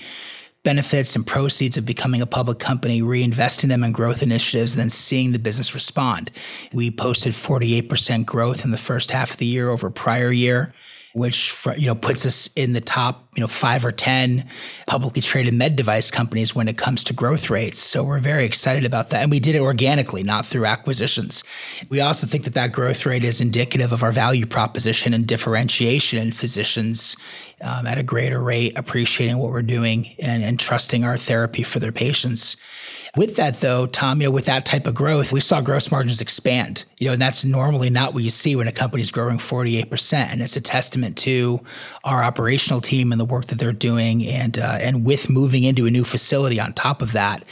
benefits 0.64 1.16
and 1.16 1.28
proceeds 1.28 1.78
of 1.78 1.86
becoming 1.86 2.22
a 2.22 2.26
public 2.26 2.60
company, 2.60 3.02
reinvesting 3.02 3.68
them 3.68 3.84
in 3.84 3.92
growth 3.92 4.24
initiatives, 4.24 4.76
and 4.76 4.82
then 4.82 4.90
seeing 4.90 5.32
the 5.32 5.40
business 5.40 5.74
respond. 5.74 6.32
We 6.72 6.90
posted 6.90 7.34
48% 7.34 8.26
growth 8.26 8.64
in 8.66 8.72
the 8.72 8.78
first 8.78 9.12
half 9.12 9.32
of 9.32 9.38
the 9.38 9.46
year 9.46 9.70
over 9.70 9.90
prior 9.90 10.32
year 10.32 10.74
which 11.14 11.66
you 11.78 11.88
know 11.88 11.96
puts 11.96 12.26
us 12.26 12.48
in 12.56 12.74
the 12.74 12.82
top 12.82 13.28
you 13.36 13.42
know 13.42 13.48
five 13.48 13.86
or 13.86 13.92
ten 13.92 14.46
publicly 14.88 15.22
traded 15.22 15.54
med 15.54 15.76
device 15.76 16.12
companies 16.12 16.56
when 16.56 16.68
it 16.68 16.78
comes 16.78 17.04
to 17.04 17.14
growth 17.14 17.50
rates. 17.50 17.80
So 17.80 18.04
we're 18.04 18.20
very 18.20 18.46
excited 18.46 18.86
about 18.86 19.10
that, 19.12 19.22
and 19.22 19.32
we 19.32 19.40
did 19.40 19.56
it 19.56 19.62
organically, 19.62 20.24
not 20.24 20.46
through 20.46 20.66
acquisitions. 20.66 21.44
We 21.90 22.02
also 22.02 22.28
think 22.28 22.44
that 22.44 22.54
that 22.56 22.72
growth 22.72 23.06
rate 23.06 23.24
is 23.24 23.42
indicative 23.42 23.92
of 23.92 24.04
our 24.04 24.12
value 24.12 24.46
proposition 24.46 25.14
and 25.14 25.26
differentiation, 25.26 26.20
and 26.20 26.36
physicians 26.36 27.16
um, 27.62 27.88
at 27.88 27.98
a 27.98 28.04
greater 28.04 28.42
rate 28.42 28.78
appreciating 28.78 29.38
what 29.38 29.52
we're 29.52 29.62
doing 29.62 30.16
and, 30.20 30.44
and 30.44 30.60
trusting 30.60 31.04
our 31.06 31.18
therapy 31.18 31.64
for 31.64 31.80
their 31.80 31.92
patients. 31.92 32.58
With 33.16 33.36
that, 33.36 33.62
though, 33.62 33.86
Tom, 33.86 34.22
you 34.22 34.28
know, 34.28 34.32
with 34.32 34.46
that 34.46 34.66
type 34.66 34.88
of 34.88 34.96
growth, 34.96 35.32
we 35.32 35.40
saw 35.40 35.62
gross 35.62 35.92
margins 35.92 36.20
expand. 36.20 36.86
You 36.98 37.08
know, 37.08 37.14
and 37.14 37.22
that's 37.22 37.46
normally 37.46 37.92
not 37.92 38.16
what 38.16 38.24
you 38.24 38.32
see 38.32 38.56
when 38.56 38.68
a 38.68 38.72
company's 38.72 39.12
growing 39.12 39.38
48%. 39.38 40.14
And 40.14 40.42
it's 40.42 40.56
a 40.56 40.62
testament 40.62 41.16
to 41.20 41.60
our 42.04 42.24
operational 42.24 42.82
team 42.82 43.12
and 43.12 43.22
the 43.22 43.26
work 43.26 43.46
that 43.46 43.60
they're 43.60 43.72
doing. 43.72 44.26
And 44.26 44.58
uh, 44.58 44.80
and 44.82 45.06
with 45.06 45.30
moving 45.30 45.64
into 45.64 45.86
a 45.86 45.92
new 45.92 46.04
facility 46.04 46.60
on 46.60 46.74
top 46.74 47.04
of 47.04 47.12
that, 47.12 47.44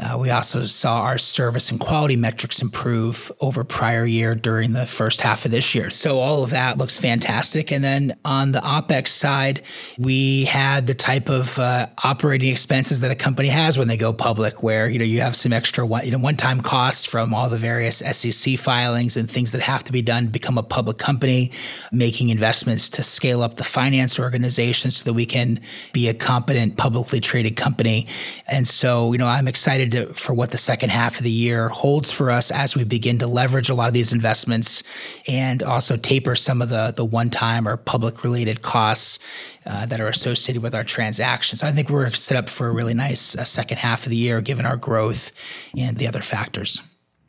uh, 0.00 0.16
we 0.18 0.30
also 0.30 0.64
saw 0.64 1.02
our 1.02 1.18
service 1.18 1.70
and 1.70 1.78
quality 1.78 2.16
metrics 2.16 2.62
improve 2.62 3.30
over 3.40 3.64
prior 3.64 4.06
year 4.06 4.34
during 4.34 4.72
the 4.72 4.86
first 4.86 5.20
half 5.20 5.44
of 5.44 5.50
this 5.50 5.74
year. 5.74 5.90
So 5.90 6.16
all 6.16 6.42
of 6.42 6.50
that 6.50 6.78
looks 6.78 6.98
fantastic. 6.98 7.70
And 7.70 7.84
then 7.84 8.16
on 8.24 8.52
the 8.52 8.60
OPEX 8.60 9.08
side, 9.08 9.62
we 9.98 10.44
had 10.44 10.86
the 10.86 10.94
type 10.94 11.28
of 11.28 11.58
uh, 11.58 11.88
operating 12.02 12.48
expenses 12.48 13.00
that 13.00 13.10
a 13.10 13.14
company 13.14 13.48
has 13.48 13.76
when 13.76 13.88
they 13.88 13.98
go 13.98 14.12
public, 14.12 14.62
where 14.62 14.88
you 14.88 14.98
know 14.98 15.04
you 15.04 15.20
have 15.20 15.36
some 15.36 15.52
extra 15.52 15.86
one, 15.86 16.04
you 16.04 16.12
know 16.12 16.18
one-time 16.18 16.62
costs 16.62 17.04
from 17.04 17.34
all 17.34 17.50
the 17.50 17.58
various 17.58 17.98
SEC 17.98 18.58
filings 18.58 19.16
and 19.16 19.30
things 19.30 19.52
that 19.52 19.60
have 19.60 19.84
to 19.84 19.92
be 19.92 20.00
done 20.00 20.24
to 20.24 20.30
become 20.30 20.56
a 20.56 20.62
public 20.62 20.96
company, 20.96 21.52
making 21.92 22.30
investments 22.30 22.88
to 22.88 23.02
scale 23.02 23.42
up 23.42 23.56
the 23.56 23.64
finance 23.64 24.18
organization 24.18 24.90
so 24.90 25.04
that 25.04 25.12
we 25.12 25.26
can 25.26 25.60
be 25.92 26.08
a 26.08 26.14
competent 26.14 26.78
publicly 26.78 27.20
traded 27.20 27.56
company. 27.56 28.06
And 28.48 28.66
so 28.66 29.12
you 29.12 29.18
know 29.18 29.26
I'm 29.26 29.46
excited 29.46 29.89
excited 29.94 30.16
for 30.16 30.34
what 30.34 30.50
the 30.50 30.58
second 30.58 30.90
half 30.90 31.18
of 31.18 31.24
the 31.24 31.30
year 31.30 31.68
holds 31.68 32.10
for 32.10 32.30
us 32.30 32.50
as 32.50 32.76
we 32.76 32.84
begin 32.84 33.18
to 33.18 33.26
leverage 33.26 33.68
a 33.68 33.74
lot 33.74 33.88
of 33.88 33.94
these 33.94 34.12
investments 34.12 34.82
and 35.28 35.62
also 35.62 35.96
taper 35.96 36.34
some 36.34 36.62
of 36.62 36.68
the 36.68 36.92
the 36.96 37.04
one 37.04 37.30
time 37.30 37.66
or 37.66 37.76
public 37.76 38.24
related 38.24 38.62
costs 38.62 39.18
uh, 39.66 39.86
that 39.86 40.00
are 40.00 40.08
associated 40.08 40.62
with 40.62 40.74
our 40.74 40.84
transactions. 40.84 41.62
I 41.62 41.72
think 41.72 41.90
we're 41.90 42.10
set 42.10 42.36
up 42.36 42.48
for 42.48 42.68
a 42.68 42.72
really 42.72 42.94
nice 42.94 43.36
uh, 43.36 43.44
second 43.44 43.78
half 43.78 44.06
of 44.06 44.10
the 44.10 44.16
year 44.16 44.40
given 44.40 44.66
our 44.66 44.76
growth 44.76 45.32
and 45.76 45.96
the 45.96 46.06
other 46.06 46.20
factors. 46.20 46.80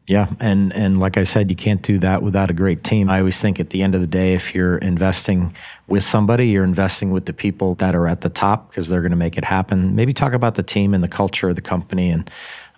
Yeah, 0.08 0.30
and 0.40 0.74
and 0.74 1.00
like 1.00 1.16
I 1.18 1.24
said, 1.24 1.50
you 1.50 1.56
can't 1.56 1.82
do 1.82 2.00
that 2.00 2.24
without 2.24 2.50
a 2.50 2.54
great 2.54 2.84
team. 2.84 3.10
I 3.10 3.20
always 3.20 3.40
think 3.40 3.60
at 3.60 3.70
the 3.70 3.84
end 3.84 3.96
of 3.96 4.02
the 4.02 4.08
day, 4.08 4.34
if 4.34 4.54
you're 4.56 4.78
investing 4.80 5.56
with 5.88 6.04
somebody, 6.04 6.48
you're 6.48 6.64
investing 6.64 7.12
with 7.12 7.28
the 7.28 7.34
people 7.34 7.76
that 7.76 7.96
are 7.96 8.08
at 8.08 8.22
the 8.22 8.30
top 8.30 8.70
because 8.70 8.90
they're 8.90 9.02
going 9.02 9.12
to 9.12 9.18
make 9.18 9.38
it 9.38 9.46
happen. 9.46 9.96
Maybe 9.96 10.14
talk 10.14 10.34
about 10.34 10.56
the 10.56 10.64
team 10.64 10.94
and 10.94 11.04
the 11.04 11.08
culture 11.08 11.50
of 11.50 11.56
the 11.56 11.62
company 11.62 12.10
and 12.10 12.30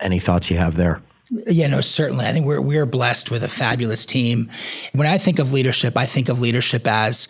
any 0.02 0.20
thoughts 0.20 0.52
you 0.52 0.58
have 0.58 0.76
there. 0.76 1.02
Yeah, 1.48 1.68
no, 1.68 1.82
certainly. 1.82 2.26
I 2.26 2.34
think 2.34 2.46
we're 2.46 2.62
we're 2.62 2.86
blessed 2.86 3.32
with 3.32 3.44
a 3.44 3.48
fabulous 3.48 4.06
team. 4.06 4.52
When 4.92 5.08
I 5.08 5.18
think 5.18 5.40
of 5.40 5.54
leadership, 5.54 5.98
I 5.98 6.06
think 6.06 6.30
of 6.30 6.42
leadership 6.42 6.86
as 6.86 7.30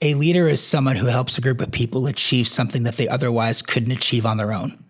a 0.00 0.14
leader 0.14 0.48
is 0.48 0.62
someone 0.62 0.96
who 0.96 1.06
helps 1.06 1.38
a 1.38 1.40
group 1.40 1.60
of 1.60 1.72
people 1.72 2.06
achieve 2.06 2.46
something 2.46 2.84
that 2.84 2.96
they 2.96 3.08
otherwise 3.08 3.62
couldn't 3.62 3.92
achieve 3.92 4.26
on 4.26 4.36
their 4.36 4.52
own. 4.52 4.83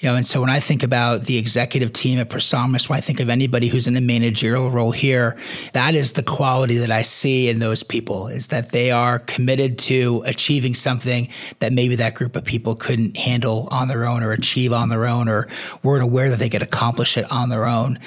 You 0.00 0.08
know, 0.08 0.16
and 0.16 0.26
so 0.26 0.40
when 0.40 0.50
I 0.50 0.60
think 0.60 0.82
about 0.82 1.24
the 1.24 1.38
executive 1.38 1.92
team 1.92 2.18
at 2.18 2.28
ProSomnus, 2.28 2.88
when 2.88 2.96
I 2.96 3.00
think 3.00 3.20
of 3.20 3.28
anybody 3.28 3.68
who's 3.68 3.86
in 3.86 3.96
a 3.96 4.00
managerial 4.00 4.70
role 4.70 4.90
here, 4.90 5.36
that 5.72 5.94
is 5.94 6.14
the 6.14 6.22
quality 6.22 6.76
that 6.78 6.90
I 6.90 7.02
see 7.02 7.48
in 7.48 7.58
those 7.58 7.82
people 7.82 8.28
is 8.28 8.48
that 8.48 8.70
they 8.70 8.90
are 8.90 9.18
committed 9.20 9.78
to 9.80 10.22
achieving 10.26 10.74
something 10.74 11.28
that 11.60 11.72
maybe 11.72 11.96
that 11.96 12.14
group 12.14 12.36
of 12.36 12.44
people 12.44 12.74
couldn't 12.74 13.16
handle 13.16 13.68
on 13.70 13.88
their 13.88 14.06
own 14.06 14.22
or 14.22 14.32
achieve 14.32 14.72
on 14.72 14.88
their 14.88 15.06
own 15.06 15.28
or 15.28 15.48
weren't 15.82 16.02
aware 16.02 16.30
that 16.30 16.38
they 16.38 16.48
could 16.48 16.62
accomplish 16.62 17.16
it 17.16 17.30
on 17.30 17.48
their 17.48 17.66
own. 17.66 17.98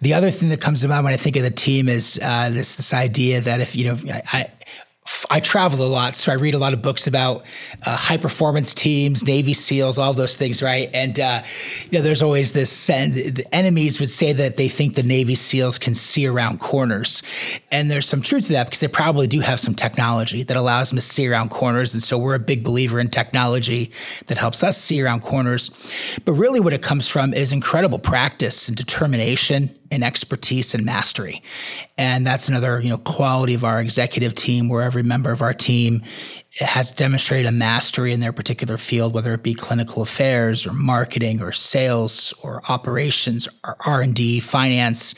The 0.00 0.14
other 0.14 0.30
thing 0.30 0.48
that 0.50 0.60
comes 0.60 0.80
to 0.82 0.88
mind 0.88 1.04
when 1.04 1.12
I 1.12 1.16
think 1.16 1.36
of 1.36 1.42
the 1.42 1.50
team 1.50 1.88
is 1.88 2.20
uh, 2.22 2.50
this 2.50 2.76
this 2.76 2.94
idea 2.94 3.40
that 3.40 3.60
if 3.60 3.74
you 3.76 3.84
know 3.84 3.98
I, 4.32 4.50
I 5.30 5.40
travel 5.40 5.84
a 5.84 5.88
lot, 5.88 6.14
so 6.14 6.30
I 6.32 6.34
read 6.34 6.54
a 6.54 6.58
lot 6.58 6.72
of 6.72 6.82
books 6.82 7.06
about 7.06 7.44
uh, 7.86 7.96
high 7.96 8.18
performance 8.18 8.74
teams, 8.74 9.24
Navy 9.24 9.54
SEALs, 9.54 9.96
all 9.96 10.12
those 10.12 10.36
things, 10.36 10.62
right? 10.62 10.90
And 10.92 11.18
uh, 11.18 11.42
you 11.90 11.98
know, 11.98 12.02
there's 12.02 12.22
always 12.22 12.52
this. 12.52 12.86
the 12.86 13.44
enemies 13.52 13.98
would 14.00 14.10
say 14.10 14.32
that 14.32 14.56
they 14.56 14.68
think 14.68 14.94
the 14.94 15.02
Navy 15.02 15.34
SEALs 15.34 15.78
can 15.78 15.94
see 15.94 16.26
around 16.26 16.60
corners, 16.60 17.22
and 17.70 17.90
there's 17.90 18.06
some 18.06 18.20
truth 18.20 18.46
to 18.46 18.52
that 18.52 18.66
because 18.66 18.80
they 18.80 18.88
probably 18.88 19.26
do 19.26 19.40
have 19.40 19.58
some 19.58 19.74
technology 19.74 20.42
that 20.42 20.56
allows 20.56 20.90
them 20.90 20.96
to 20.96 21.02
see 21.02 21.26
around 21.26 21.50
corners. 21.50 21.94
And 21.94 22.02
so 22.02 22.18
we're 22.18 22.34
a 22.34 22.38
big 22.38 22.62
believer 22.62 23.00
in 23.00 23.08
technology 23.08 23.90
that 24.26 24.38
helps 24.38 24.62
us 24.62 24.76
see 24.76 25.02
around 25.02 25.20
corners. 25.22 25.70
But 26.24 26.32
really, 26.32 26.60
what 26.60 26.72
it 26.72 26.82
comes 26.82 27.08
from 27.08 27.32
is 27.32 27.52
incredible 27.52 27.98
practice 27.98 28.68
and 28.68 28.76
determination 28.76 29.78
and 29.92 30.02
expertise 30.02 30.74
and 30.74 30.84
mastery. 30.84 31.42
And 31.98 32.26
that's 32.26 32.48
another, 32.48 32.80
you 32.80 32.88
know, 32.88 32.96
quality 32.96 33.54
of 33.54 33.62
our 33.62 33.80
executive 33.80 34.34
team 34.34 34.68
where 34.68 34.82
every 34.82 35.02
member 35.02 35.30
of 35.30 35.42
our 35.42 35.52
team 35.52 36.02
has 36.60 36.92
demonstrated 36.92 37.46
a 37.46 37.52
mastery 37.52 38.12
in 38.12 38.20
their 38.20 38.32
particular 38.32 38.76
field, 38.76 39.14
whether 39.14 39.32
it 39.32 39.42
be 39.42 39.54
clinical 39.54 40.02
affairs 40.02 40.66
or 40.66 40.72
marketing 40.74 41.40
or 41.40 41.50
sales 41.50 42.34
or 42.42 42.60
operations 42.68 43.48
or 43.64 43.76
R&D, 43.86 44.40
finance. 44.40 45.14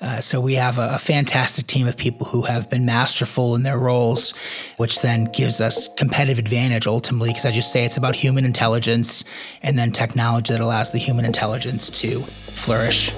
Uh, 0.00 0.20
so 0.20 0.40
we 0.40 0.54
have 0.54 0.78
a, 0.78 0.90
a 0.94 0.98
fantastic 0.98 1.66
team 1.66 1.86
of 1.86 1.96
people 1.96 2.26
who 2.26 2.42
have 2.42 2.70
been 2.70 2.86
masterful 2.86 3.54
in 3.54 3.64
their 3.64 3.78
roles, 3.78 4.30
which 4.78 5.02
then 5.02 5.24
gives 5.32 5.60
us 5.60 5.92
competitive 5.94 6.38
advantage 6.38 6.86
ultimately, 6.86 7.30
because 7.30 7.44
I 7.44 7.50
just 7.50 7.70
say 7.70 7.84
it's 7.84 7.98
about 7.98 8.16
human 8.16 8.46
intelligence 8.46 9.24
and 9.62 9.78
then 9.78 9.92
technology 9.92 10.54
that 10.54 10.62
allows 10.62 10.92
the 10.92 10.98
human 10.98 11.26
intelligence 11.26 11.90
to 12.00 12.20
flourish. 12.20 13.12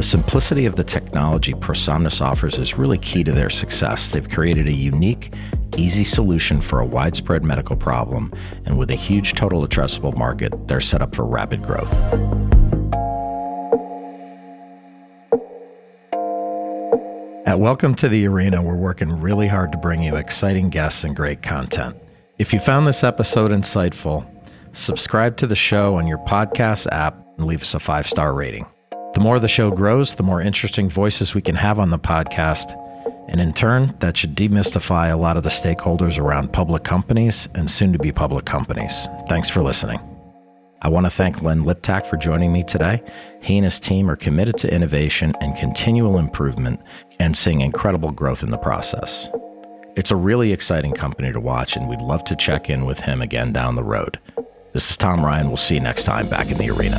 The 0.00 0.06
simplicity 0.06 0.64
of 0.64 0.76
the 0.76 0.82
technology 0.82 1.52
ProSomnus 1.52 2.22
offers 2.22 2.56
is 2.56 2.78
really 2.78 2.96
key 2.96 3.22
to 3.22 3.32
their 3.32 3.50
success. 3.50 4.08
They've 4.08 4.26
created 4.26 4.66
a 4.66 4.72
unique, 4.72 5.34
easy 5.76 6.04
solution 6.04 6.62
for 6.62 6.80
a 6.80 6.86
widespread 6.86 7.44
medical 7.44 7.76
problem, 7.76 8.32
and 8.64 8.78
with 8.78 8.90
a 8.90 8.94
huge 8.94 9.34
total 9.34 9.68
addressable 9.68 10.16
market, 10.16 10.54
they're 10.66 10.80
set 10.80 11.02
up 11.02 11.14
for 11.14 11.26
rapid 11.26 11.62
growth. 11.62 11.92
At 17.46 17.60
Welcome 17.60 17.94
to 17.96 18.08
the 18.08 18.26
Arena, 18.26 18.62
we're 18.62 18.76
working 18.76 19.20
really 19.20 19.48
hard 19.48 19.70
to 19.72 19.76
bring 19.76 20.02
you 20.02 20.16
exciting 20.16 20.70
guests 20.70 21.04
and 21.04 21.14
great 21.14 21.42
content. 21.42 21.94
If 22.38 22.54
you 22.54 22.58
found 22.58 22.86
this 22.86 23.04
episode 23.04 23.50
insightful, 23.50 24.26
subscribe 24.72 25.36
to 25.36 25.46
the 25.46 25.54
show 25.54 25.96
on 25.96 26.06
your 26.06 26.24
podcast 26.24 26.86
app 26.90 27.22
and 27.36 27.46
leave 27.46 27.60
us 27.60 27.74
a 27.74 27.78
five 27.78 28.06
star 28.06 28.32
rating. 28.32 28.64
The 29.14 29.20
more 29.20 29.38
the 29.38 29.48
show 29.48 29.70
grows, 29.70 30.14
the 30.14 30.22
more 30.22 30.40
interesting 30.40 30.88
voices 30.88 31.34
we 31.34 31.42
can 31.42 31.56
have 31.56 31.78
on 31.78 31.90
the 31.90 31.98
podcast. 31.98 32.76
And 33.28 33.40
in 33.40 33.52
turn, 33.52 33.96
that 34.00 34.16
should 34.16 34.36
demystify 34.36 35.12
a 35.12 35.16
lot 35.16 35.36
of 35.36 35.42
the 35.42 35.50
stakeholders 35.50 36.18
around 36.18 36.52
public 36.52 36.84
companies 36.84 37.48
and 37.54 37.70
soon 37.70 37.92
to 37.92 37.98
be 37.98 38.12
public 38.12 38.44
companies. 38.44 39.08
Thanks 39.28 39.50
for 39.50 39.62
listening. 39.62 40.00
I 40.82 40.88
want 40.88 41.06
to 41.06 41.10
thank 41.10 41.42
Len 41.42 41.64
Liptak 41.64 42.06
for 42.06 42.16
joining 42.16 42.52
me 42.52 42.64
today. 42.64 43.02
He 43.42 43.58
and 43.58 43.64
his 43.64 43.78
team 43.78 44.10
are 44.10 44.16
committed 44.16 44.56
to 44.58 44.74
innovation 44.74 45.34
and 45.40 45.56
continual 45.56 46.18
improvement 46.18 46.80
and 47.18 47.36
seeing 47.36 47.60
incredible 47.60 48.12
growth 48.12 48.42
in 48.42 48.50
the 48.50 48.58
process. 48.58 49.28
It's 49.96 50.10
a 50.10 50.16
really 50.16 50.52
exciting 50.52 50.92
company 50.92 51.32
to 51.32 51.40
watch, 51.40 51.76
and 51.76 51.88
we'd 51.88 52.00
love 52.00 52.24
to 52.24 52.36
check 52.36 52.70
in 52.70 52.86
with 52.86 53.00
him 53.00 53.20
again 53.20 53.52
down 53.52 53.74
the 53.74 53.84
road. 53.84 54.18
This 54.72 54.88
is 54.90 54.96
Tom 54.96 55.24
Ryan. 55.24 55.48
We'll 55.48 55.56
see 55.56 55.74
you 55.74 55.80
next 55.80 56.04
time 56.04 56.28
back 56.28 56.50
in 56.50 56.56
the 56.56 56.70
arena. 56.70 56.98